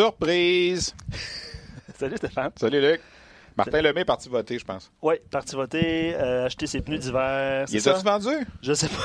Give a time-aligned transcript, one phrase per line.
[0.00, 0.94] Surprise!
[1.98, 2.52] Salut Stéphane.
[2.56, 3.00] Salut Luc.
[3.56, 4.90] Martin Lemay est parti voter, je pense.
[5.02, 7.66] Oui, parti voter, euh, acheter ses pneus d'hiver.
[7.70, 8.46] Il est vendu?
[8.62, 9.04] Je sais pas.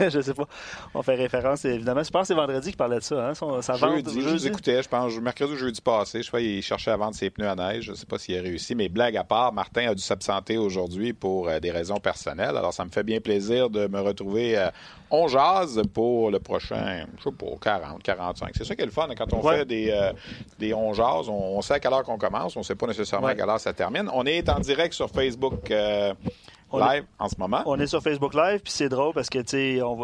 [0.08, 0.46] je sais pas.
[0.94, 2.02] On fait référence, évidemment.
[2.02, 3.28] Je pense que c'est vendredi qu'il parlait de ça.
[3.28, 3.34] Hein?
[3.60, 6.22] Ça jeudi, je vous écoutais, je pense, mercredi ou jeudi passé.
[6.22, 7.84] Je crois qu'il cherchait à vendre ses pneus à neige.
[7.84, 8.74] Je ne sais pas s'il a réussi.
[8.74, 12.56] Mais blague à part, Martin a dû s'absenter aujourd'hui pour euh, des raisons personnelles.
[12.56, 14.70] Alors, ça me fait bien plaisir de me retrouver euh,
[15.10, 18.50] on jase pour le prochain, je sais pas, 40, 45.
[18.54, 19.08] C'est ça qui est le fun.
[19.16, 20.12] Quand on fait des, euh,
[20.58, 23.26] des on jase, on, sait à quelle heure qu'on commence, on ne sait pas nécessairement
[23.26, 24.10] à quelle heure ça termine.
[24.12, 25.70] On est en direct sur Facebook.
[25.70, 26.12] Euh,
[26.72, 27.62] live en ce moment.
[27.66, 29.40] On est sur Facebook Live, puis c'est drôle parce que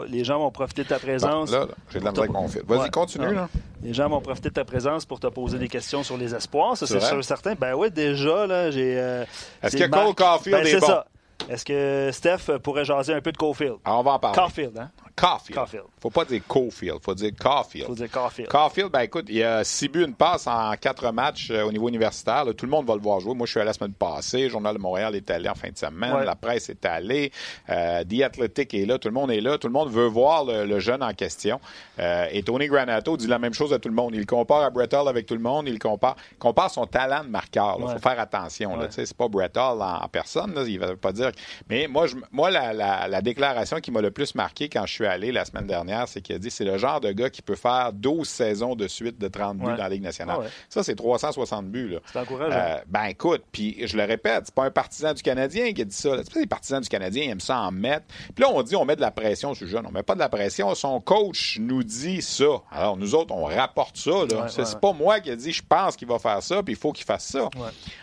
[0.08, 1.52] les gens vont profiter de ta présence.
[1.52, 3.34] là, j'ai de la misère qu'on Vas-y, continue.
[3.34, 3.48] Là.
[3.82, 6.76] Les gens vont profiter de ta présence pour te poser des questions sur les espoirs.
[6.76, 7.54] Ça, c'est sûr certain.
[7.54, 8.98] Ben oui, déjà, là, j'ai.
[8.98, 9.24] Euh,
[9.62, 10.86] Est-ce que Cole Caulfield ben, est, bon?
[10.86, 11.06] Ça.
[11.48, 13.76] Est-ce que Steph pourrait jaser un peu de Caulfield?
[13.84, 14.36] Ah, on va en parler.
[14.36, 14.90] Caulfield, hein?
[15.16, 15.56] Caulfield.
[15.56, 15.84] Caulfield.
[15.98, 17.86] Faut pas dire Caulfield, faut dire Caulfield.
[17.86, 18.50] Faut dire Caulfield.
[18.50, 21.72] Caulfield, ben écoute, il y a six buts, une passe en quatre matchs euh, au
[21.72, 22.44] niveau universitaire.
[22.54, 23.34] tout le monde va le voir jouer.
[23.34, 24.42] Moi, je suis allé la semaine passée.
[24.42, 26.22] Le Journal de Montréal est allé en fin de semaine.
[26.22, 27.32] La presse est allée.
[27.70, 28.98] Euh, The Athletic est là.
[28.98, 29.56] Tout le monde est là.
[29.56, 31.60] Tout le monde veut voir le, jeune en question.
[31.98, 34.14] Euh, et Tony Granato dit la même chose à tout le monde.
[34.14, 35.66] Il compare à Brett Hall avec tout le monde.
[35.66, 37.78] Il compare, compare son talent de marqueur.
[37.80, 38.78] Il faut faire attention.
[38.90, 40.52] Ce C'est pas Brett Hall en, personne.
[40.54, 40.64] Là.
[40.66, 41.32] Il va pas dire.
[41.70, 45.05] Mais moi, je, moi la, la déclaration qui m'a le plus marqué quand je suis
[45.06, 47.56] allé la semaine dernière, c'est qu'il a dit c'est le genre de gars qui peut
[47.56, 50.38] faire 12 saisons de suite de 30 buts dans la Ligue nationale.
[50.42, 51.96] Ah ça, c'est 360 buts.
[52.12, 52.56] C'est encourageant.
[52.56, 55.84] Euh, ben écoute, puis je le répète, c'est pas un partisan du Canadien qui a
[55.84, 56.10] dit ça.
[56.18, 58.06] C'est pas des partisans du Canadien, ils aiment ça en mettre.
[58.34, 59.86] Puis là, on dit on met de la pression sur le jeune.
[59.86, 60.74] On met pas de la pression.
[60.74, 62.62] Son coach nous dit ça.
[62.70, 64.12] Alors, nous autres, on rapporte ça.
[64.48, 66.92] c'est pas moi qui ai dit je pense qu'il va faire ça, puis il faut
[66.92, 67.48] qu'il fasse ça.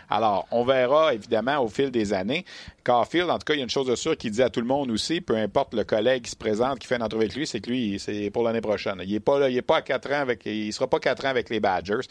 [0.08, 2.44] Alors, on verra évidemment au fil des années.
[2.84, 4.60] Caulfield, en tout cas, il y a une chose de sûre qu'il dit à tout
[4.60, 7.34] le monde aussi, peu importe le collègue qui se présente, qui fait une entrevue avec
[7.34, 9.00] lui, c'est que lui, c'est pour l'année prochaine.
[9.04, 11.28] Il n'est pas il est pas à quatre ans avec, il sera pas quatre ans
[11.28, 12.06] avec les Badgers.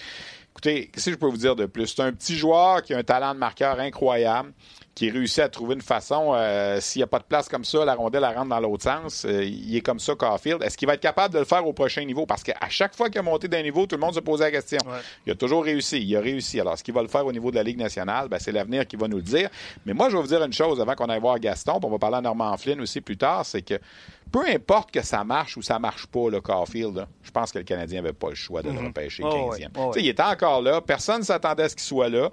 [0.51, 1.87] Écoutez, qu'est-ce que je peux vous dire de plus?
[1.87, 4.53] C'est un petit joueur qui a un talent de marqueur incroyable
[4.95, 7.83] qui réussit à trouver une façon, euh, s'il n'y a pas de place comme ça,
[7.83, 9.25] la rondelle la rentre dans l'autre sens.
[9.25, 10.61] Euh, il est comme ça, Caulfield.
[10.61, 12.27] Est-ce qu'il va être capable de le faire au prochain niveau?
[12.27, 14.51] Parce qu'à chaque fois qu'il a monté d'un niveau, tout le monde se posait la
[14.51, 14.79] question.
[15.25, 15.99] Il a toujours réussi.
[15.99, 16.59] Il a réussi.
[16.59, 18.27] Alors, est-ce qu'il va le faire au niveau de la Ligue nationale?
[18.29, 19.49] Ben, c'est l'avenir qui va nous le dire.
[19.85, 21.91] Mais moi, je vais vous dire une chose avant qu'on aille voir Gaston, puis on
[21.91, 23.79] va parler à Normand Flynn aussi plus tard, c'est que
[24.31, 27.63] peu importe que ça marche ou ça marche pas, le Caulfield, je pense que le
[27.63, 28.87] Canadien n'avait pas le choix de le mm-hmm.
[28.87, 29.99] repêcher 15e.
[29.99, 30.81] Il était encore là.
[30.81, 32.29] Personne ne s'attendait à ce qu'il soit là.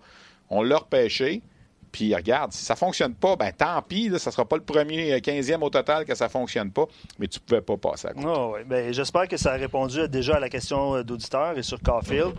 [0.49, 1.43] On l'a repêché.
[1.93, 5.17] Puis regarde, si ça fonctionne pas, ben tant pis, là, ça sera pas le premier
[5.19, 6.85] 15e euh, au total que ça fonctionne pas,
[7.19, 8.27] mais tu pouvais pas passer à côté.
[8.29, 11.81] Oh, ben, J'espère que ça a répondu déjà à la question euh, d'auditeur et sur
[11.81, 12.35] Caulfield.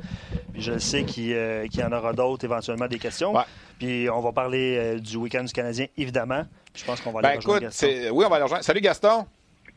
[0.53, 3.33] Puis je sais euh, qu'il y en aura d'autres éventuellement des questions.
[3.77, 6.43] Puis on va parler du week-end du Canadien, évidemment.
[6.75, 8.15] je pense qu'on va aller ben, rejoindre écoute, Gaston.
[8.15, 8.63] Oui, on va aller rejoindre.
[8.63, 9.25] Salut Gaston.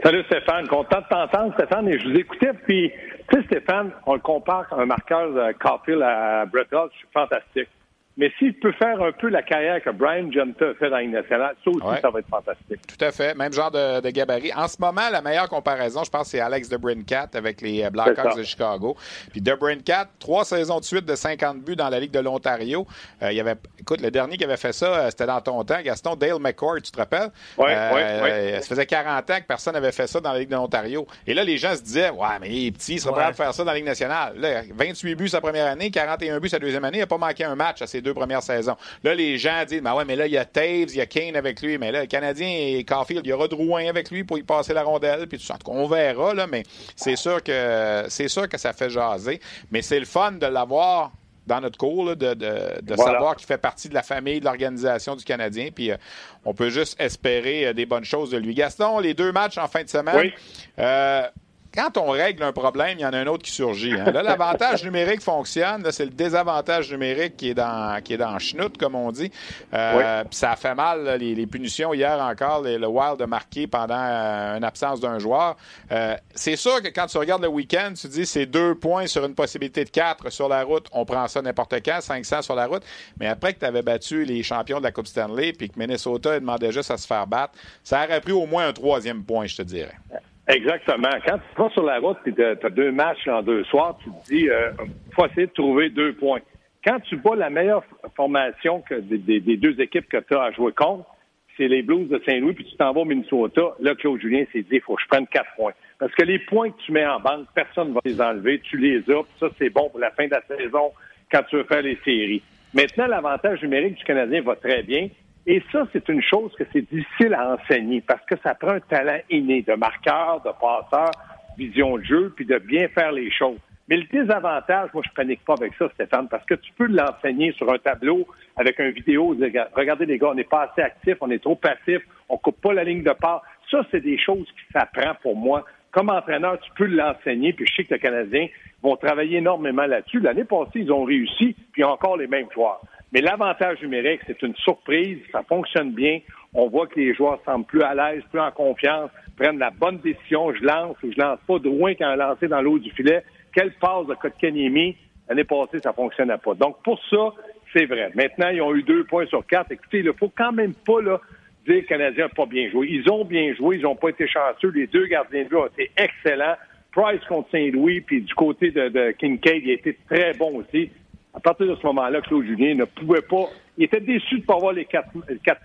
[0.02, 2.92] Salut Stéphane, content de t'entendre Stéphane et je vous écoutais puis
[3.30, 7.12] tu sais Stéphane, on le compare comme un marqueur de Caulfield à Brett Hall, c'est
[7.12, 7.68] fantastique.
[8.16, 11.06] Mais s'il peut faire un peu la carrière que Brian Junta a fait dans la
[11.06, 12.80] nationale, ça aussi, ça va être fantastique.
[12.86, 13.36] Tout à fait.
[13.36, 14.52] Même genre de, gabarit.
[14.54, 18.36] En ce moment, la meilleure comparaison, je pense, c'est Alex DeBrincat avec les euh, Blackhawks
[18.36, 18.96] de Chicago.
[19.32, 22.86] Puis DeBrincat, trois saisons de suite de 50 buts dans la Ligue de l'Ontario.
[23.20, 25.64] Euh, il y avait, écoute, le dernier qui avait fait ça, euh, c'était dans ton
[25.64, 27.30] temps, Gaston Dale McCord, tu te rappelles?
[27.58, 28.30] Oui, oui, oui.
[28.60, 31.04] Ça faisait 40 ans que personne n'avait fait ça dans la Ligue de l'Ontario.
[31.26, 33.32] Et là, les gens se disaient, ouais, mais il est petit, il serait prêt à
[33.32, 34.34] faire ça dans la Ligue nationale.
[34.36, 37.42] Là, 28 buts sa première année, 41 buts sa deuxième année, il n'a pas manqué
[37.42, 38.76] un match à ses deux premières saisons.
[39.02, 41.06] Là, les gens disent, ben ouais, mais là, il y a Taves, il y a
[41.06, 44.24] Kane avec lui, mais là, le Canadien et Caulfield, il y aura Drouin avec lui
[44.24, 45.56] pour y passer la rondelle, puis tout ça.
[45.66, 46.62] On verra, là, mais
[46.94, 49.40] c'est sûr que c'est sûr que ça fait jaser.
[49.70, 51.12] Mais c'est le fun de l'avoir
[51.46, 55.68] dans notre cours, de, savoir qu'il fait partie de la famille de l'organisation du Canadien.
[55.74, 55.96] Puis euh,
[56.44, 58.54] on peut juste espérer euh, des bonnes choses de lui.
[58.54, 60.16] Gaston, les deux matchs en fin de semaine.
[60.16, 60.32] Oui.
[60.78, 61.26] Euh,
[61.74, 63.94] quand on règle un problème, il y en a un autre qui surgit.
[63.94, 64.12] Hein.
[64.12, 65.84] Là, l'avantage numérique fonctionne.
[65.90, 69.30] C'est le désavantage numérique qui est dans qui est dans chenoute, comme on dit.
[69.72, 72.62] Euh, ça a fait mal, les, punitions hier encore.
[72.62, 75.56] le Wild a marqué pendant euh, une absence d'un joueur.
[75.90, 79.24] Euh, c'est sûr que quand tu regardes le week-end, tu dis c'est deux points sur
[79.24, 80.86] une possibilité de quatre sur la route.
[80.92, 82.82] On prend ça n'importe quand, 500 sur la route.
[83.18, 86.38] Mais après que tu avais battu les champions de la Coupe Stanley puis que Minnesota
[86.38, 89.56] demandait juste à se faire battre, ça aurait pris au moins un troisième point, je
[89.56, 89.96] te dirais.
[90.46, 91.08] Exactement.
[91.26, 94.10] Quand tu vas sur la route et tu as deux matchs en deux soirs, tu
[94.10, 94.72] te dis, euh,
[95.14, 96.40] faut essayer de trouver deux points.
[96.84, 97.82] Quand tu vois la meilleure
[98.14, 101.08] formation que des, deux équipes que tu as à jouer contre,
[101.56, 103.74] c'est les Blues de Saint-Louis, puis tu t'en vas au Minnesota.
[103.80, 105.72] Là, Claude Julien s'est dit, il faut que je prenne quatre points.
[105.98, 108.60] Parce que les points que tu mets en banque, personne ne va les enlever.
[108.60, 110.92] Tu les as, puis ça, c'est bon pour la fin de la saison
[111.30, 112.42] quand tu veux faire les séries.
[112.74, 115.08] Maintenant, l'avantage numérique du Canadien va très bien.
[115.46, 118.80] Et ça, c'est une chose que c'est difficile à enseigner parce que ça prend un
[118.80, 121.10] talent inné de marqueur, de passeur,
[121.58, 123.58] vision de jeu, puis de bien faire les choses.
[123.88, 127.52] Mais le désavantage, moi, je panique pas avec ça, Stéphane, parce que tu peux l'enseigner
[127.52, 128.26] sur un tableau
[128.56, 129.36] avec une vidéo.
[129.74, 132.72] Regardez, les gars, on n'est pas assez actifs, on est trop passifs, on coupe pas
[132.72, 133.42] la ligne de part.
[133.70, 135.66] Ça, c'est des choses qui s'apprend pour moi.
[135.90, 138.48] Comme entraîneur, tu peux l'enseigner, puis je sais que les Canadiens
[138.82, 140.20] vont travailler énormément là-dessus.
[140.20, 142.80] L'année passée, ils ont réussi, puis encore les mêmes joueurs.
[143.14, 146.18] Mais l'avantage numérique, c'est une surprise, ça fonctionne bien.
[146.52, 149.98] On voit que les joueurs semblent plus à l'aise, plus en confiance, prennent la bonne
[149.98, 150.52] décision.
[150.52, 153.22] Je lance ou je lance pas de loin quand lancé dans l'eau du filet.
[153.54, 154.96] Quelle passe de Kotkaniemi?
[155.28, 156.54] L'année passée, ça fonctionnait pas.
[156.54, 157.32] Donc, pour ça,
[157.72, 158.10] c'est vrai.
[158.16, 159.70] Maintenant, ils ont eu deux points sur quatre.
[159.70, 161.20] Écoutez, il ne faut quand même pas là,
[161.66, 162.88] dire que les Canadiens n'ont pas bien joué.
[162.90, 164.70] Ils ont bien joué, ils n'ont pas été chanceux.
[164.70, 166.56] Les deux gardiens de but ont été excellents.
[166.90, 170.90] Price contre Saint-Louis, puis du côté de, de Kincaid, il a été très bon aussi.
[171.34, 173.48] À partir de ce moment-là, Claude Julien ne pouvait pas.
[173.76, 175.10] Il était déçu de ne pas avoir les quatre,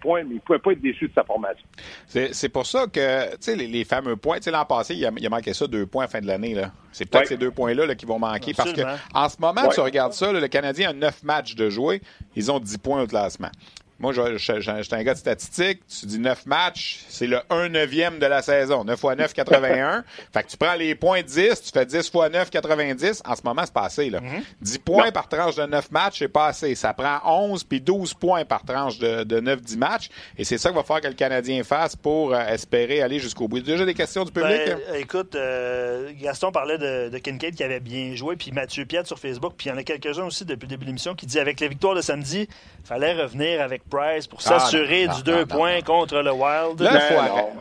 [0.02, 1.64] points, mais il ne pouvait pas être déçu de sa formation.
[2.08, 5.12] C'est pour ça que, tu sais, les, fameux points, tu sais, l'an passé, il a,
[5.16, 6.56] il a, manqué ça deux points à la fin de l'année.
[6.92, 8.54] C'est peut-être ces deux points-là qui vont manquer.
[8.56, 8.82] Parce que
[9.14, 12.02] en ce moment, tu regardes ça, le Canadien a neuf matchs de jouer.
[12.36, 13.52] Ils ont dix points au classement.
[14.00, 15.82] Moi, je, suis un gars de statistique.
[15.88, 18.86] Tu dis 9 matchs, c'est le 1 neuvième de la saison.
[18.86, 20.04] 9 fois 9, 81.
[20.34, 23.24] fait que tu prends les points 10, tu fais 10 fois 9, 90.
[23.26, 24.10] En ce moment, c'est pas assez.
[24.10, 24.22] Là.
[24.62, 24.84] 10 mhm.
[24.84, 26.76] points par tranche de 9 matchs, c'est pas assez.
[26.76, 30.10] Ça prend 11 puis 12 points par tranche de, de 9-10 matchs.
[30.38, 33.48] Et c'est ça qu'il va falloir que le Canadien fasse pour euh, espérer aller jusqu'au
[33.48, 33.60] bout.
[33.60, 34.62] Déjà des questions du public?
[34.66, 39.08] Ben, écoute, euh, Gaston parlait de, de, Kincaid qui avait bien joué, puis Mathieu Piette
[39.08, 41.26] sur Facebook, puis il y en a quelques-uns aussi depuis le début de l'émission qui
[41.26, 42.48] dit avec les victoires de samedi,
[42.84, 46.80] fallait revenir avec Price pour ah, s'assurer du deux points contre le Wild.
[46.80, 46.92] Là,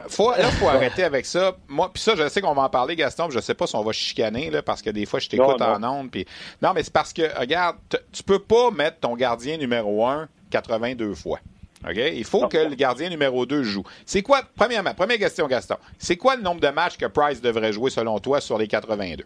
[0.05, 1.57] il faut, faut, arrêter avec ça.
[1.69, 3.83] Moi, puis ça, je sais qu'on va en parler, Gaston, je sais pas si on
[3.83, 6.11] va chicaner, là, parce que des fois, je t'écoute en ondes.
[6.11, 6.27] Puis...
[6.63, 7.77] Non, mais c'est parce que, regarde,
[8.13, 11.41] tu peux pas mettre ton gardien numéro un 82 fois.
[11.87, 11.97] OK?
[11.97, 13.85] Il faut que le gardien numéro 2 joue.
[14.05, 17.73] C'est quoi, premièrement, première question, Gaston, c'est quoi le nombre de matchs que Price devrait
[17.73, 19.25] jouer selon toi sur les 82?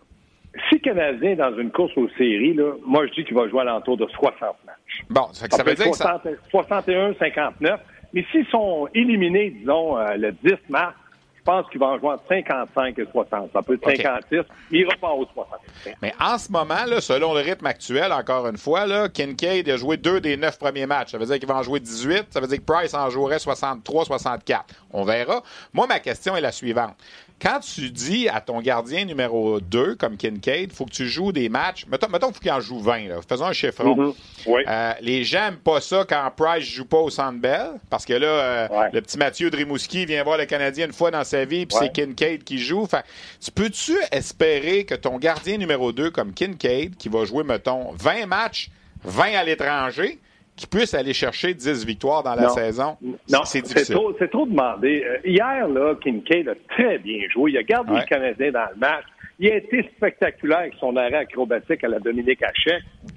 [0.83, 3.97] Canadien dans une course aux séries, là, moi je dis qu'il va jouer à l'entour
[3.97, 4.77] de 60 matchs.
[5.09, 6.21] Bon, ça, ça veut dire que ça...
[6.51, 7.81] 61, 59.
[8.13, 10.95] Mais s'ils sont éliminés, disons, euh, le 10 mars,
[11.45, 13.51] je pense qu'il va en jouer entre 55 et 60.
[13.53, 15.59] Ça peut être 56, mais il ira pas au 60.
[16.01, 19.77] Mais en ce moment, là, selon le rythme actuel, encore une fois, là, Kincaid a
[19.77, 21.11] joué deux des neuf premiers matchs.
[21.11, 22.27] Ça veut dire qu'il va en jouer 18.
[22.31, 24.67] Ça veut dire que Price en jouerait 63, 64.
[24.93, 25.43] On verra.
[25.73, 26.97] Moi, ma question est la suivante
[27.43, 31.33] quand tu dis à ton gardien numéro 2, comme Kincaid, il faut que tu joues
[31.33, 33.17] des matchs, mettons, mettons qu'il faut qu'il en joue 20, là.
[33.29, 33.97] faisons un chiffron.
[33.97, 34.65] Mm-hmm.
[34.69, 38.13] Euh, les gens n'aiment pas ça quand Price joue pas au Centre Bell, parce que
[38.13, 41.67] là, euh, le petit Mathieu Drimouski vient voir le Canadien une fois dans sa vie,
[41.67, 42.87] puis c'est Kincaid qui joue.
[42.87, 43.05] Fait,
[43.41, 48.27] tu peux-tu espérer que ton gardien numéro 2, comme Kincaid, qui va jouer, mettons, 20
[48.27, 48.71] matchs,
[49.05, 50.19] 20 à l'étranger,
[50.57, 52.97] qui puisse aller chercher 10 victoires dans la saison?
[53.03, 53.97] Non, c'est difficile.
[54.19, 55.03] C'est trop, demandé.
[55.05, 57.53] Euh, hier, là, Kincaid a très bien joué.
[57.53, 59.05] Il a gardé le Canadien dans le match.
[59.43, 62.39] Il a été spectaculaire avec son arrêt acrobatique à la Dominique.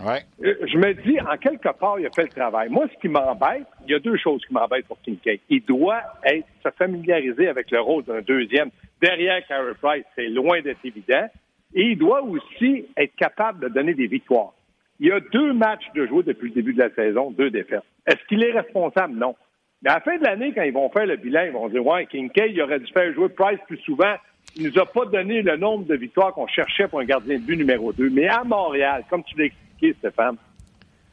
[0.04, 0.22] Ouais.
[0.44, 2.68] Euh, je me dis, en quelque part, il a fait le travail.
[2.70, 5.40] Moi, ce qui m'embête, il y a deux choses qui m'embêtent pour Kincaid.
[5.52, 8.72] Il doit être, se familiariser avec le rôle d'un deuxième.
[9.00, 11.28] Derrière Carey Price, c'est loin d'être évident.
[11.76, 14.56] Et il doit aussi être capable de donner des victoires.
[15.00, 17.84] Il y a deux matchs de jouer depuis le début de la saison, deux défaites.
[18.08, 19.14] Est-ce qu'il est responsable?
[19.14, 19.36] Non.
[19.84, 21.86] Mais à la fin de l'année, quand ils vont faire le bilan, ils vont dire
[21.86, 24.16] Ouais, Kincaid, il aurait dû faire jouer Price plus souvent.
[24.56, 27.42] Il nous a pas donné le nombre de victoires qu'on cherchait pour un gardien de
[27.42, 28.10] but numéro deux.
[28.10, 30.38] Mais à Montréal, comme tu l'as expliqué, Stéphane,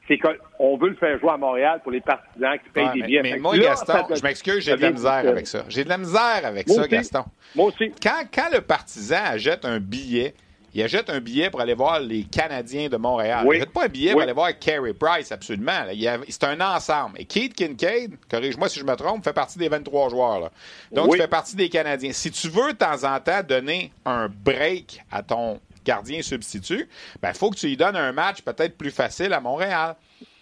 [0.07, 3.23] c'est qu'on veut le faire jouer à Montréal pour les partisans qui payent des billets.
[3.23, 5.65] Mais, moi, Gaston, je m'excuse, j'ai de la misère avec ça.
[5.69, 7.25] J'ai de la misère avec ça, Gaston.
[7.55, 7.93] Moi aussi.
[8.03, 10.35] Quand, quand le partisan achète un billet
[10.75, 13.45] il achète un billet pour aller voir les Canadiens de Montréal.
[13.45, 15.85] Il n'achète pas un billet pour aller voir Carey Price, absolument.
[16.29, 17.21] C'est un ensemble.
[17.21, 20.51] Et Keith Kincaid, corrige-moi si je me trompe, fait partie des 23 joueurs.
[20.91, 22.13] Donc, il fait partie des Canadiens.
[22.13, 27.21] Si tu veux, de temps en temps, donner un break à ton gardien substitut, il
[27.21, 29.97] ben, faut que tu lui donnes un match peut-être plus facile à Montréal.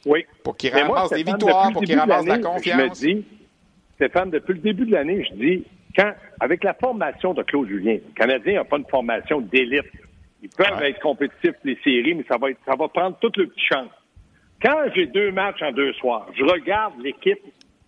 [0.06, 0.24] Oui.
[0.44, 3.00] Pour qu'il ramasse des victoires, pour qu'il ramasse de la confiance.
[3.00, 3.24] Je me dis,
[3.96, 5.64] Stéphane, depuis le début de l'année, je dis,
[5.96, 9.84] quand, avec la formation de Claude Julien, le Canadien n'a pas une formation d'élite.
[10.42, 13.46] Ils peuvent être compétitifs les séries, mais ça va être, ça va prendre toute le
[13.46, 13.90] petit chance.
[14.62, 17.40] Quand j'ai deux matchs en deux soirs, je regarde l'équipe,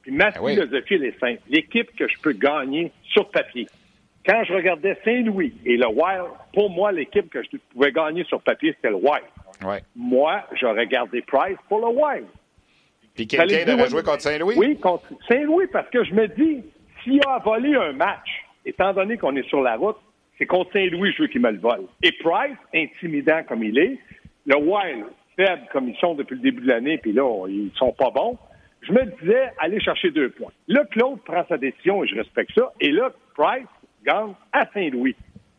[0.03, 1.41] puis ma ben philosophie, elle est simple.
[1.49, 3.67] L'équipe que je peux gagner sur papier.
[4.25, 8.41] Quand je regardais Saint-Louis et le Wild, pour moi, l'équipe que je pouvais gagner sur
[8.41, 9.25] papier, c'était le Wild.
[9.97, 12.27] Moi, je regardé Price pour le Wild.
[13.15, 14.55] Puis quelqu'un devrait jouer contre Saint-Louis?
[14.57, 16.63] Oui, contre Saint-Louis, parce que je me dis,
[17.03, 18.29] s'il a volé un match,
[18.65, 19.99] étant donné qu'on est sur la route,
[20.43, 21.85] c'est contre Saint-Louis, je veux qu'il me le vole.
[22.03, 23.97] Et Price, intimidant comme il est,
[24.45, 25.05] le Wild,
[25.37, 28.37] faible comme ils sont depuis le début de l'année, puis là, ils sont pas bons.
[28.81, 30.51] Je me disais, aller chercher deux points.
[30.67, 32.73] Là, Claude prend sa décision et je respecte ça.
[32.81, 33.69] Et là, Price
[34.05, 35.15] gagne à Saint-Louis.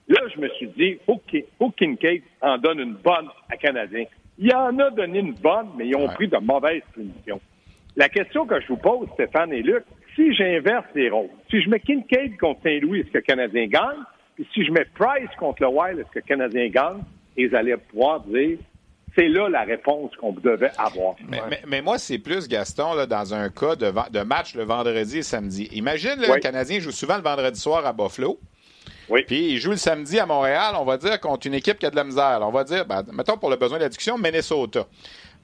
[0.09, 1.21] Là, je me suis dit, faut
[1.57, 4.03] faut Kincaid en donne une bonne à Canadien.
[4.37, 7.39] Il en a donné une bonne, mais ils ont pris de mauvaises punitions.
[7.95, 11.69] La question que je vous pose, Stéphane et Luc, si j'inverse les rôles, si je
[11.69, 14.03] mets Kincaid contre Saint-Louis, est-ce que le Canadien gagne?
[14.35, 17.01] Puis si je mets Price contre le Wild, est-ce que le Canadien gagne?
[17.37, 18.57] Et vous allez pouvoir dire,
[19.15, 21.15] c'est là la réponse qu'on devait avoir.
[21.67, 25.23] Mais, moi, c'est plus, Gaston, là, dans un cas de, de, match le vendredi et
[25.23, 25.69] samedi.
[25.73, 28.39] Imagine, le Canadien joue souvent le vendredi soir à Buffalo.
[29.09, 29.23] Oui.
[29.27, 31.89] Puis il joue le samedi à Montréal, on va dire, contre une équipe qui a
[31.89, 32.39] de la misère.
[32.41, 34.87] On va dire, ben, mettons pour le besoin de la Minnesota.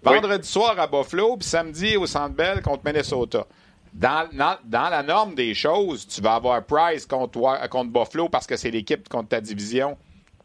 [0.02, 3.46] Vendredi soir à Buffalo, puis samedi au Centre Bell contre Minnesota.
[3.94, 8.56] Dans, dans, la norme des choses, tu vas avoir Price contre, contre Buffalo parce que
[8.56, 9.98] c'est l'équipe contre ta division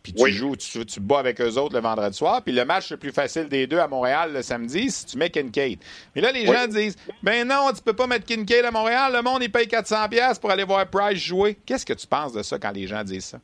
[0.04, 2.42] puis tu joues, tu, tu bats avec eux autres le vendredi soir.
[2.42, 5.30] Puis le match le plus facile des deux à Montréal le samedi, si tu mets
[5.30, 5.78] Kincaid.
[6.14, 9.22] Mais là, les gens disent Ben non, tu peux pas mettre Kincaid à Montréal, le
[9.22, 11.56] monde, il paye 400$ pour aller voir Price jouer.
[11.64, 13.38] Qu'est-ce que tu penses de ça quand les gens disent ça?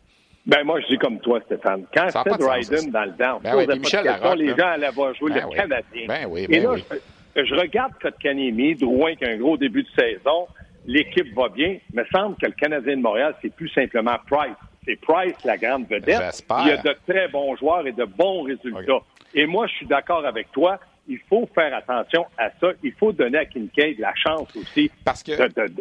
[0.44, 1.84] Ben moi, je dis comme toi, Stéphane.
[1.94, 5.32] Quand c'était Dryden dans le down, ben oui, Michel question, les gens allaient voir jouer
[5.32, 6.06] ben le Canadien.
[6.08, 6.84] Ben oui, ben Et là, oui.
[6.90, 6.96] je,
[7.36, 10.46] je regarde Kotkaniemi, Drouin qui a un gros début de saison.
[10.86, 11.78] L'équipe va bien.
[11.92, 15.56] Il me semble que le Canadien de Montréal, c'est plus simplement Price c'est Price, la
[15.56, 16.44] grande vedette.
[16.62, 19.00] Il y a de très bons joueurs et de bons résultats.
[19.34, 20.80] Et moi, je suis d'accord avec toi.
[21.08, 22.68] Il faut faire attention à ça.
[22.82, 25.32] Il faut donner à Kincaid la chance aussi Parce que...
[25.32, 25.72] de,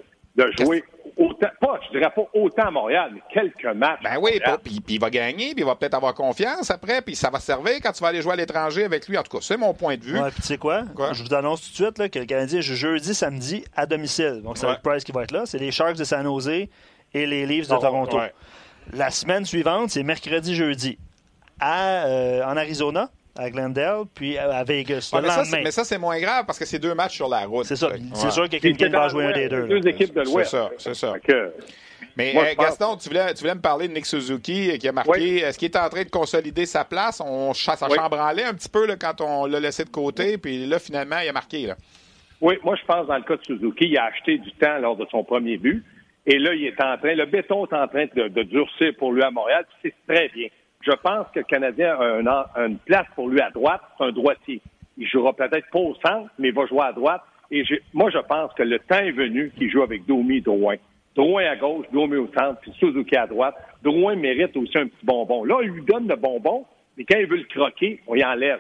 [0.58, 0.84] jouer
[1.20, 4.02] autant, pas, je dirais pas autant à Montréal, mais quelques matchs.
[4.04, 7.30] Ben oui, puis, il va gagner, puis il va peut-être avoir confiance après, puis ça
[7.30, 9.18] va servir quand tu vas aller jouer à l'étranger avec lui.
[9.18, 10.20] En tout cas, c'est mon point de vue.
[10.20, 10.84] Ouais, puis tu sais quoi?
[11.12, 14.42] Je vous annonce tout de suite là, que le Canadien joue jeudi, samedi à domicile.
[14.44, 14.78] Donc, c'est ouais.
[14.82, 15.46] Price qui va être là.
[15.46, 16.70] C'est les Sharks de San Jose et
[17.14, 18.18] les Leafs de Toronto.
[18.18, 18.34] Ouais.
[18.94, 20.98] La semaine suivante, c'est mercredi, jeudi,
[21.60, 25.12] à, euh, en Arizona, à Glendale, puis à Vegas.
[25.14, 27.46] Ouais, mais, ça, mais, ça, c'est moins grave parce que c'est deux matchs sur la
[27.46, 27.66] route.
[27.66, 27.90] C'est ça.
[28.14, 29.68] C'est sûr que quelqu'un va jouer un des deux.
[29.68, 30.52] Deux équipes de l'Ouest.
[30.52, 31.14] C'est ça, c'est ça.
[32.18, 35.12] Mais Moi, Gaston, tu voulais, tu voulais me parler de Nick Suzuki qui a marqué.
[35.12, 35.38] Oui.
[35.38, 37.22] Est-ce qu'il est en train de consolider sa place?
[37.26, 37.96] On, ça oui.
[37.96, 41.30] chambranlait un petit peu là, quand on l'a laissé de côté, puis là, finalement, il
[41.30, 41.68] a marqué.
[41.68, 41.76] Là.
[42.42, 44.98] Oui, moi, je pense dans le cas de Suzuki, il a acheté du temps lors
[44.98, 45.84] de son premier but.
[46.26, 49.14] Et là, il est en train, le béton est en train de, de durcir pour
[49.14, 49.66] lui à Montréal.
[49.82, 50.48] C'est très bien.
[50.82, 53.82] Je pense que le Canadien a une, place pour lui à droite.
[53.98, 54.62] C'est un droitier.
[54.98, 57.22] Il jouera peut-être pas au centre, mais il va jouer à droite.
[57.52, 60.76] Et moi, je pense que le temps est venu qu'il joue avec Domi Drouin.
[61.16, 63.56] Drouin à gauche, Domi au centre, puis Suzuki à droite.
[63.84, 65.44] Drouin mérite aussi un petit bonbon.
[65.44, 68.60] Là, il lui donne le bonbon, mais quand il veut le croquer, on y enlève.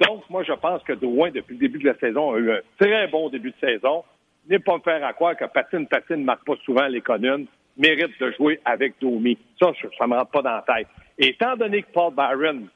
[0.00, 2.60] Donc, moi, je pense que Drouin, depuis le début de la saison, a eu un
[2.78, 4.04] très bon début de saison
[4.48, 7.46] n'est pas me faire à croire que Patine Patine ne marque pas souvent les communes,
[7.76, 9.38] mérite de jouer avec Domi.
[9.60, 10.88] Ça, ça ne me rentre pas dans la tête.
[11.22, 12.66] Étant donné que Paul Byron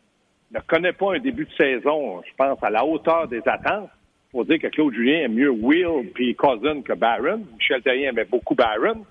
[0.52, 3.88] ne connaît pas un début de saison, je pense, à la hauteur des attentes,
[4.30, 7.42] faut dire que Claude Julien aime mieux Will puis Cousin que Barron.
[7.56, 9.06] Michel Terrien aimait beaucoup Barron.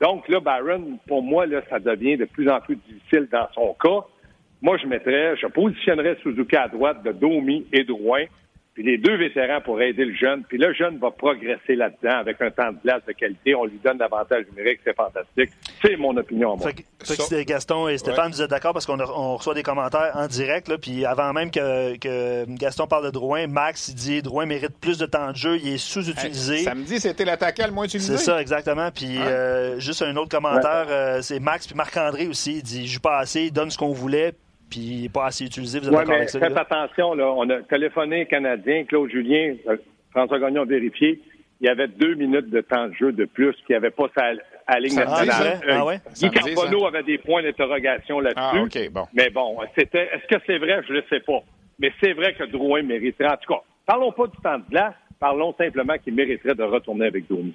[0.00, 3.74] Donc là, Barron, pour moi, là, ça devient de plus en plus difficile dans son
[3.74, 4.06] cas.
[4.62, 8.24] Moi, je mettrais, je positionnerais Suzuki à droite de Domi et Drouin
[8.78, 10.44] puis les deux vétérans pour aider le jeune.
[10.44, 13.52] Puis le jeune va progresser là-dedans avec un temps de glace de qualité.
[13.56, 15.50] On lui donne davantage numérique, c'est fantastique.
[15.82, 16.56] C'est mon opinion.
[16.56, 16.70] Moi.
[16.70, 18.30] Que Gaston et Stéphane, ouais.
[18.30, 20.68] vous êtes d'accord parce qu'on on reçoit des commentaires en direct.
[20.68, 24.78] Là, puis avant même que, que, Gaston parle de Drouin, Max il dit Drouin mérite
[24.80, 26.58] plus de temps de jeu, il est sous-utilisé.
[26.58, 28.16] Hey, samedi, c'était l'attaquant le moins utilisé.
[28.16, 28.92] C'est ça, exactement.
[28.92, 30.92] Puis euh, juste un autre commentaire, ouais.
[30.92, 32.58] euh, c'est Max puis Marc-André aussi.
[32.58, 34.34] Il dit il joue pas assez, il donne ce qu'on voulait
[34.68, 35.80] puis pas assez utilisé.
[35.80, 36.40] Vous êtes ouais, d'accord mais avec ça?
[36.40, 37.32] Faites attention, là.
[37.32, 39.76] On a téléphoné Canadien, Claude Julien, euh,
[40.10, 41.20] François Gagnon a vérifié.
[41.60, 44.06] Il y avait deux minutes de temps de jeu de plus qu'il n'y avait pas
[44.16, 44.30] sa
[44.68, 45.60] à ligne nationale.
[45.66, 46.00] Euh, ah ouais?
[46.14, 48.40] Guy Carbonneau avait des points d'interrogation là-dessus.
[48.40, 49.06] Ah, OK, bon.
[49.14, 50.08] Mais bon, c'était.
[50.12, 50.82] Est-ce que c'est vrai?
[50.86, 51.40] Je ne le sais pas.
[51.78, 53.28] Mais c'est vrai que Drouin mériterait.
[53.28, 57.06] En tout cas, parlons pas du temps de glace, parlons simplement qu'il mériterait de retourner
[57.06, 57.54] avec Domi.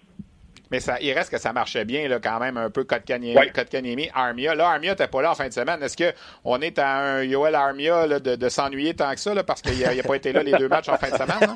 [0.73, 3.51] Mais ça, il reste que ça marchait bien là, quand même un peu Kotkaniemi, ouais.
[3.51, 4.55] Kotkaniemi, Armia.
[4.55, 5.83] Là, Armia n'était pas là en fin de semaine.
[5.83, 9.43] Est-ce qu'on est à un Yoel Armia là, de, de s'ennuyer tant que ça là,
[9.43, 11.53] parce qu'il n'a pas été là les deux matchs en fin de semaine?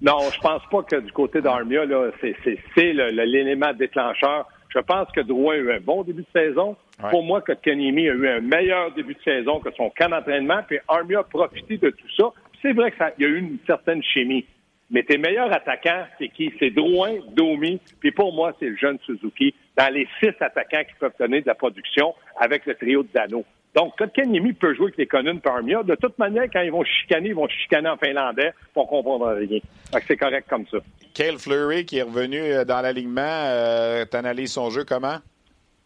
[0.00, 1.82] Non, non je pense pas que du côté d'Armia,
[2.22, 4.48] c'est l'élément déclencheur.
[4.70, 6.76] Je pense que Drouin a eu un bon début de saison.
[7.02, 7.10] Ouais.
[7.10, 10.62] Pour moi, Kotkaniemi a eu un meilleur début de saison que son camp d'entraînement.
[10.66, 12.32] Puis Armia a profité de tout ça.
[12.62, 14.46] C'est vrai qu'il y a eu une certaine chimie.
[14.90, 16.52] Mais tes meilleurs attaquants, c'est qui?
[16.58, 20.94] C'est Drouin, Domi, puis pour moi, c'est le jeune Suzuki, dans les six attaquants qui
[20.98, 23.44] peuvent donner de la production avec le trio de Dano.
[23.74, 25.82] Donc, Kotkaniemi peut jouer avec les Conunes par Armia.
[25.82, 29.58] De toute manière, quand ils vont chicaner, ils vont chicaner en finlandais pour comprendre rien.
[29.92, 30.78] Donc, c'est correct comme ça.
[31.14, 35.18] Kale Fleury qui est revenu dans l'alignement, euh, t'analyses son jeu comment?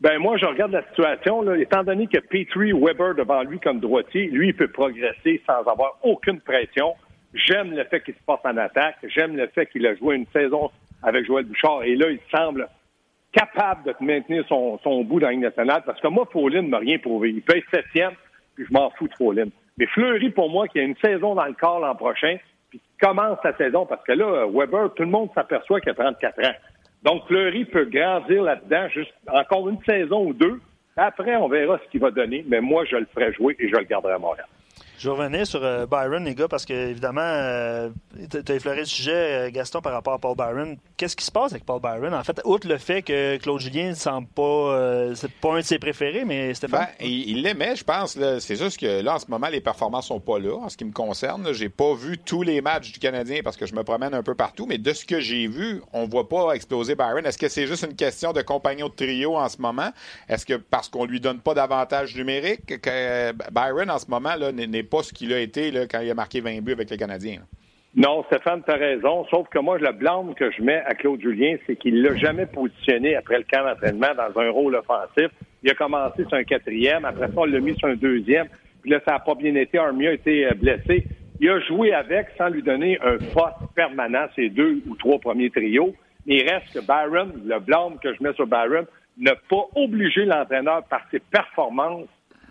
[0.00, 1.42] Ben moi, je regarde la situation.
[1.42, 5.69] Là, étant donné que Petrie Weber devant lui comme droitier, lui, il peut progresser sans
[5.69, 6.95] avoir aucune pression.
[7.35, 8.97] J'aime le fait qu'il se porte en attaque.
[9.05, 10.71] J'aime le fait qu'il a joué une saison
[11.03, 11.85] avec Joël Bouchard.
[11.85, 12.69] Et là, il semble
[13.33, 16.69] capable de maintenir son, son bout dans la Ligue nationale, parce que moi, Pauline ne
[16.69, 17.31] m'a rien prouvé.
[17.31, 18.13] Il paye septième,
[18.55, 19.51] puis je m'en fous de Pauline.
[19.79, 22.37] Mais Fleury, pour moi, qui a une saison dans le corps l'an prochain,
[22.69, 25.95] puis qui commence sa saison, parce que là, Weber, tout le monde s'aperçoit qu'il a
[25.95, 26.55] 34 ans.
[27.03, 30.61] Donc, Fleury peut grandir là-dedans, juste encore une saison ou deux.
[30.97, 33.77] Après, on verra ce qu'il va donner, mais moi, je le ferai jouer et je
[33.77, 34.47] le garderai à Montréal.
[35.00, 37.88] Je revenais sur euh, Byron, les gars, parce que évidemment, euh,
[38.30, 40.76] tu as effleuré le sujet, euh, Gaston, par rapport à Paul Byron.
[40.99, 42.12] Qu'est-ce qui se passe avec Paul Byron?
[42.12, 45.14] En fait, outre le fait que Claude Julien ne semble pas.
[45.14, 46.87] c'est pas un de ses préférés, mais Stéphane?
[46.99, 48.19] Ben, il l'aimait, je pense.
[48.40, 50.54] C'est juste que là, en ce moment, les performances sont pas là.
[50.57, 53.64] En ce qui me concerne, j'ai pas vu tous les matchs du Canadien parce que
[53.64, 56.52] je me promène un peu partout, mais de ce que j'ai vu, on voit pas
[56.52, 57.25] exploser Byron.
[57.25, 59.92] Est-ce que c'est juste une question de compagnon de trio en ce moment?
[60.28, 64.89] Est-ce que parce qu'on lui donne pas d'avantage numérique que Byron, en ce moment, n'est
[64.90, 67.40] pas ce qu'il a été là, quand il a marqué 20 buts avec les Canadiens.
[67.94, 69.26] Non, Stéphane, tu as raison.
[69.30, 72.47] Sauf que moi, le blâme que je mets à Claude Julien, c'est qu'il l'a jamais
[72.47, 75.28] positionné après le camp d'entraînement dans un rôle offensif.
[75.64, 78.47] Il a commencé sur un quatrième, après ça, on l'a mis sur un deuxième.
[78.82, 79.76] Puis là, ça n'a pas bien été.
[79.78, 81.04] Armia a été euh, blessé.
[81.40, 85.50] Il a joué avec sans lui donner un poste permanent, ces deux ou trois premiers
[85.50, 85.94] trios.
[86.26, 88.87] Mais il reste que Byron, le blâme que je mets sur Byron,
[89.18, 92.06] n'a pas obligé l'entraîneur par ses performances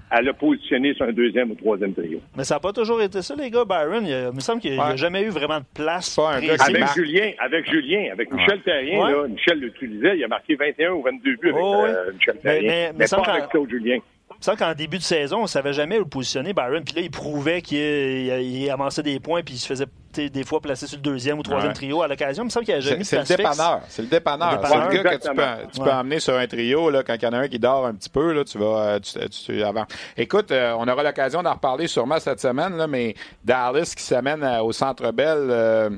[0.10, 2.20] à le positionner sur un deuxième ou troisième trio.
[2.36, 3.66] Mais ça n'a pas toujours été ça, les gars.
[3.66, 6.16] Byron, il, me semble qu'il n'a jamais eu vraiment de place.
[6.16, 10.56] Pas un avec Julien, avec Julien, avec Michel Terrien, là, Michel l'utilisait, il a marqué
[10.56, 14.00] 21 ou 22 buts avec euh, Michel Terrien, mais, pas avec Claude Julien.
[14.39, 16.84] Me semble qu'en début de saison, on ne savait jamais où le positionner, Byron.
[16.84, 20.88] Puis là, il prouvait qu'il amassait des points, puis il se faisait des fois placer
[20.88, 22.43] sur le deuxième ou troisième trio à l'occasion.
[22.43, 23.82] Il me semble qu'il a jamais C'est le dépanneur.
[23.89, 24.62] C'est le dépanneur.
[24.65, 27.23] C'est le gars que tu peux, tu peux emmener sur un trio là, quand il
[27.23, 28.32] y en a un qui dort un petit peu.
[28.32, 29.86] Là, tu vas euh, tu, tu, avant.
[30.17, 34.43] Écoute, euh, on aura l'occasion d'en reparler sûrement cette semaine, là, mais Dallas qui s'amène
[34.62, 35.47] au Centre Bell.
[35.49, 35.89] Euh,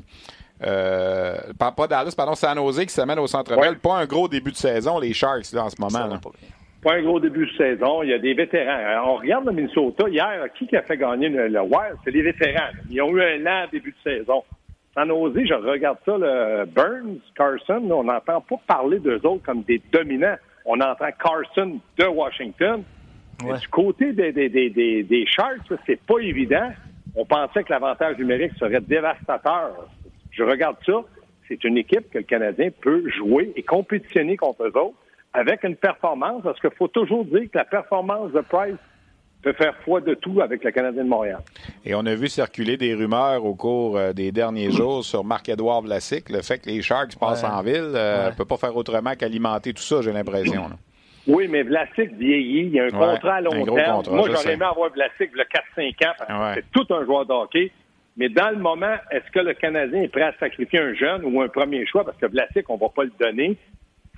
[0.64, 3.78] euh, pas, Dallas, pardon, San Jose qui s'amène au Centre Bell.
[3.78, 6.06] Pas un gros début de saison, les Sharks, là, en ce moment.
[6.06, 6.20] Là.
[6.82, 8.02] Pas un gros début de saison.
[8.02, 9.06] Il y a des vétérans.
[9.06, 10.08] on regarde le Minnesota.
[10.08, 11.96] Hier, qui a fait gagner le, Wild?
[12.04, 12.70] C'est les vétérans.
[12.90, 14.42] Ils ont eu un lent début de saison.
[14.94, 19.62] Sans oser, je regarde ça, le Burns, Carson, on n'entend pas parler d'eux autres comme
[19.62, 20.36] des dominants.
[20.66, 22.82] On entend Carson de Washington.
[23.40, 26.72] Du côté des, des, des, des, des Sharks, c'est pas évident.
[27.14, 29.88] On pensait que l'avantage numérique serait dévastateur.
[30.30, 31.00] Je regarde ça.
[31.48, 35.01] C'est une équipe que le Canadien peut jouer et compétitionner contre eux autres
[35.34, 38.76] avec une performance, parce qu'il faut toujours dire que la performance de Price
[39.42, 41.40] peut faire foi de tout avec le Canadien de Montréal.
[41.84, 45.82] Et on a vu circuler des rumeurs au cours euh, des derniers jours sur Marc-Édouard
[45.82, 49.14] Vlasic, le fait que les Sharks passent en ville, ne euh, peut pas faire autrement
[49.14, 50.70] qu'alimenter tout ça, j'ai l'impression.
[51.26, 54.02] Oui, mais Vlasic vieillit, il y a un contrat à long terme.
[54.10, 57.72] Moi, j'aurais aimé avoir Vlasic le 4-5 ans, c'est tout un joueur d'hockey.
[58.16, 61.40] Mais dans le moment, est-ce que le Canadien est prêt à sacrifier un jeune ou
[61.40, 62.04] un premier choix?
[62.04, 63.56] Parce que Vlasic, on ne va pas le donner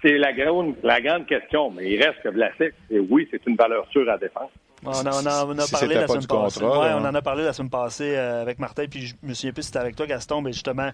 [0.05, 1.71] c'est la grande, la grande question.
[1.71, 4.51] Mais il reste que Vlasic, et oui, c'est une valeur sûre à défendre.
[4.85, 6.63] On, en a parlé la semaine passée.
[6.63, 9.63] Ouais, on en a parlé la semaine passée avec Martin, puis je me souviens plus
[9.63, 10.91] si c'était avec toi, Gaston, mais justement,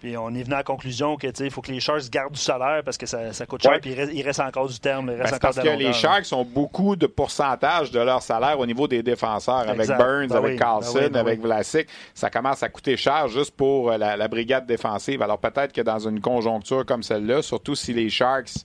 [0.00, 2.40] puis on est venu à la conclusion que il faut que les Sharks gardent du
[2.40, 3.78] salaire parce que ça, ça coûte cher.
[3.80, 5.10] Puis il reste, encore du terme.
[5.12, 8.66] Il reste ben, parce que les Sharks ont beaucoup de pourcentage de leur salaire au
[8.66, 9.68] niveau des défenseurs.
[9.68, 11.88] Avec Burns, ben avec ben Carlson, avec Vlasic.
[12.14, 15.22] Ça commence à coûter cher juste pour euh, la, brigade défensive.
[15.22, 18.64] Alors peut-être que dans une conjoncture comme celle-là, surtout si les Sharks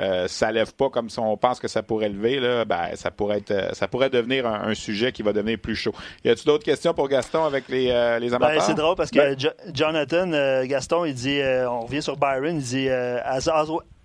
[0.00, 3.12] euh, ça lève pas comme si on pense que ça pourrait lever, là, ben, ça
[3.12, 5.94] pourrait être, euh, ça pourrait devenir un, sujet qui va devenir plus chaud.
[6.24, 8.62] Y a-t-il d'autres questions pour Gaston avec les, euh, les amateurs?
[8.62, 9.36] c'est drôle parce que
[9.72, 10.26] Jonathan,
[10.74, 13.48] Gaston, il dit, on revient sur Byron, il dit, as,